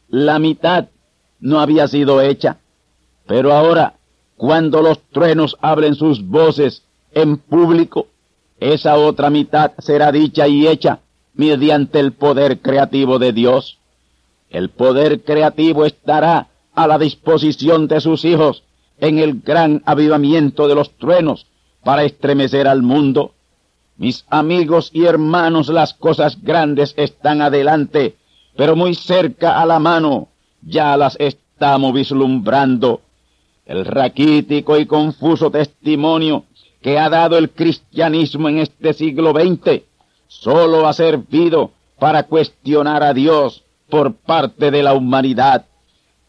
la 0.09 0.39
mitad 0.39 0.87
no 1.43 1.59
había 1.59 1.89
sido 1.89 2.21
hecha. 2.21 2.57
Pero 3.27 3.51
ahora, 3.53 3.95
cuando 4.37 4.81
los 4.81 4.97
truenos 5.11 5.57
hablen 5.61 5.93
sus 5.93 6.25
voces 6.25 6.83
en 7.13 7.37
público, 7.37 8.07
esa 8.59 8.95
otra 8.95 9.29
mitad 9.29 9.73
será 9.79 10.11
dicha 10.13 10.47
y 10.47 10.67
hecha 10.67 10.99
mediante 11.33 11.99
el 11.99 12.13
poder 12.13 12.59
creativo 12.61 13.19
de 13.19 13.33
Dios. 13.33 13.77
El 14.49 14.69
poder 14.69 15.21
creativo 15.21 15.85
estará 15.85 16.47
a 16.73 16.87
la 16.87 16.97
disposición 16.97 17.87
de 17.87 17.99
sus 17.99 18.23
hijos 18.23 18.63
en 18.99 19.19
el 19.19 19.41
gran 19.41 19.83
avivamiento 19.85 20.69
de 20.69 20.75
los 20.75 20.91
truenos 20.91 21.45
para 21.83 22.05
estremecer 22.05 22.69
al 22.69 22.83
mundo. 22.83 23.33
Mis 23.97 24.23
amigos 24.29 24.91
y 24.93 25.05
hermanos, 25.05 25.67
las 25.67 25.93
cosas 25.93 26.41
grandes 26.41 26.93
están 26.95 27.41
adelante, 27.41 28.15
pero 28.55 28.77
muy 28.77 28.95
cerca 28.95 29.61
a 29.61 29.65
la 29.65 29.79
mano, 29.79 30.29
ya 30.65 30.97
las 30.97 31.15
estamos 31.19 31.93
vislumbrando. 31.93 33.01
El 33.65 33.85
raquítico 33.85 34.77
y 34.77 34.85
confuso 34.85 35.49
testimonio 35.49 36.43
que 36.81 36.99
ha 36.99 37.09
dado 37.09 37.37
el 37.37 37.49
cristianismo 37.49 38.49
en 38.49 38.59
este 38.59 38.93
siglo 38.93 39.31
XX 39.31 39.83
solo 40.27 40.87
ha 40.87 40.93
servido 40.93 41.71
para 41.97 42.23
cuestionar 42.23 43.03
a 43.03 43.13
Dios 43.13 43.63
por 43.89 44.13
parte 44.13 44.71
de 44.71 44.83
la 44.83 44.93
humanidad. 44.93 45.65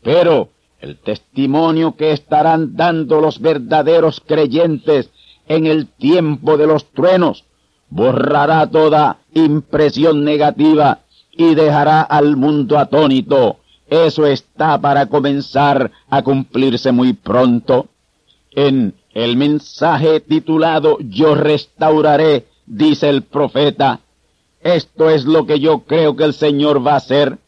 Pero 0.03 0.51
el 0.81 0.99
testimonio 0.99 1.97
que 1.97 2.13
estarán 2.13 2.77
dando 2.77 3.21
los 3.21 3.41
verdaderos 3.41 4.21
creyentes 4.21 5.11
en 5.49 5.67
el 5.67 5.87
tiempo 5.87 6.57
de 6.57 6.67
los 6.67 6.85
truenos 6.93 7.45
borrará 7.89 8.69
toda 8.71 9.19
impresión 9.33 10.25
negativa 10.25 11.01
y 11.33 11.55
dejará 11.55 12.03
al 12.03 12.37
mundo 12.37 12.79
atónito. 12.79 13.59
Eso 13.89 14.27
está 14.27 14.81
para 14.81 15.07
comenzar 15.07 15.91
a 16.09 16.23
cumplirse 16.23 16.93
muy 16.93 17.13
pronto. 17.13 17.89
En 18.51 18.95
el 19.13 19.37
mensaje 19.37 20.21
titulado 20.21 20.99
Yo 21.01 21.35
restauraré, 21.35 22.47
dice 22.67 23.09
el 23.09 23.23
profeta, 23.23 24.01
esto 24.61 25.11
es 25.11 25.27
lo 25.27 25.47
que 25.47 25.61
yo 25.61 25.81
creo 25.81 26.17
que 26.17 26.25
el 26.25 26.33
Señor 26.33 26.85
va 26.85 26.95
a 26.95 26.97
hacer. 26.97 27.39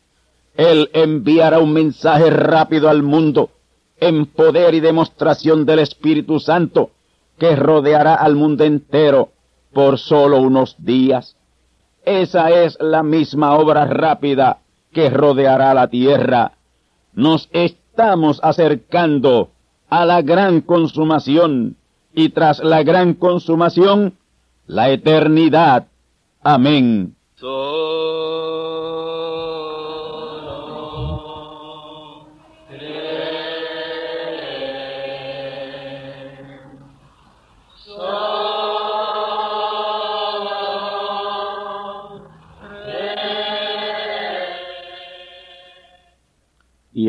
Él 0.56 0.90
enviará 0.92 1.58
un 1.58 1.72
mensaje 1.72 2.28
rápido 2.30 2.88
al 2.88 3.02
mundo, 3.02 3.50
en 3.98 4.26
poder 4.26 4.74
y 4.74 4.80
demostración 4.80 5.64
del 5.64 5.78
Espíritu 5.78 6.40
Santo, 6.40 6.90
que 7.38 7.56
rodeará 7.56 8.14
al 8.14 8.36
mundo 8.36 8.64
entero 8.64 9.30
por 9.72 9.98
solo 9.98 10.40
unos 10.40 10.76
días. 10.78 11.36
Esa 12.04 12.50
es 12.50 12.78
la 12.80 13.02
misma 13.02 13.54
obra 13.56 13.86
rápida 13.86 14.58
que 14.92 15.10
rodeará 15.10 15.74
la 15.74 15.88
tierra. 15.88 16.52
Nos 17.14 17.48
estamos 17.52 18.40
acercando 18.42 19.50
a 19.88 20.04
la 20.04 20.22
gran 20.22 20.60
consumación 20.60 21.76
y 22.14 22.30
tras 22.30 22.60
la 22.60 22.82
gran 22.82 23.14
consumación, 23.14 24.14
la 24.66 24.90
eternidad. 24.90 25.86
Amén. 26.42 27.14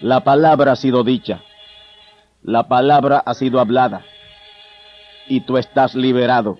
La 0.00 0.20
palabra 0.20 0.72
ha 0.72 0.76
sido 0.76 1.04
dicha, 1.04 1.40
la 2.42 2.68
palabra 2.68 3.22
ha 3.24 3.32
sido 3.32 3.60
hablada, 3.60 4.04
y 5.26 5.40
tú 5.40 5.56
estás 5.56 5.94
liberado. 5.94 6.58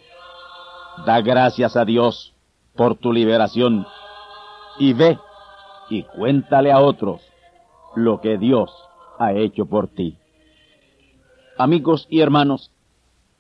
Da 1.05 1.21
gracias 1.21 1.77
a 1.77 1.85
Dios 1.85 2.33
por 2.75 2.97
tu 2.97 3.13
liberación, 3.13 3.87
y 4.79 4.95
ve 4.95 5.19
y 5.91 6.05
cuéntale 6.05 6.73
a 6.73 6.81
otros 6.81 7.21
lo 7.95 8.23
que 8.23 8.39
Dios 8.39 8.71
ha 9.19 9.35
hecho 9.35 9.67
por 9.67 9.89
ti. 9.89 10.17
Amigos 11.59 12.07
y 12.09 12.21
hermanos, 12.21 12.71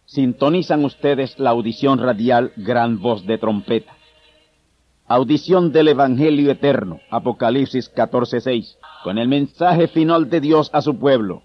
sintonizan 0.04 0.84
ustedes 0.84 1.38
la 1.38 1.50
audición 1.50 1.98
radial 1.98 2.52
Gran 2.56 3.00
Voz 3.00 3.26
de 3.26 3.38
Trompeta. 3.38 3.94
Audición 5.06 5.72
del 5.72 5.88
Evangelio 5.88 6.50
Eterno, 6.50 7.00
Apocalipsis 7.10 7.90
14:6 7.94 8.76
con 9.06 9.18
el 9.18 9.28
mensaje 9.28 9.86
final 9.86 10.28
de 10.30 10.40
Dios 10.40 10.68
a 10.72 10.82
su 10.82 10.98
pueblo, 10.98 11.44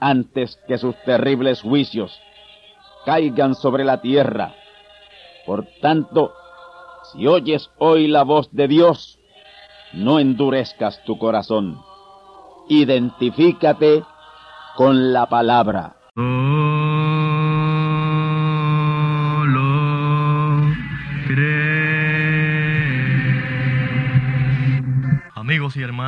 antes 0.00 0.58
que 0.66 0.78
sus 0.78 0.96
terribles 1.04 1.62
juicios 1.62 2.18
caigan 3.06 3.54
sobre 3.54 3.84
la 3.84 4.00
tierra. 4.00 4.56
Por 5.46 5.64
tanto, 5.80 6.32
si 7.04 7.28
oyes 7.28 7.70
hoy 7.78 8.08
la 8.08 8.24
voz 8.24 8.50
de 8.50 8.66
Dios, 8.66 9.20
no 9.92 10.18
endurezcas 10.18 11.00
tu 11.04 11.18
corazón. 11.18 11.80
Identifícate 12.68 14.02
con 14.74 15.12
la 15.12 15.26
palabra. 15.26 15.94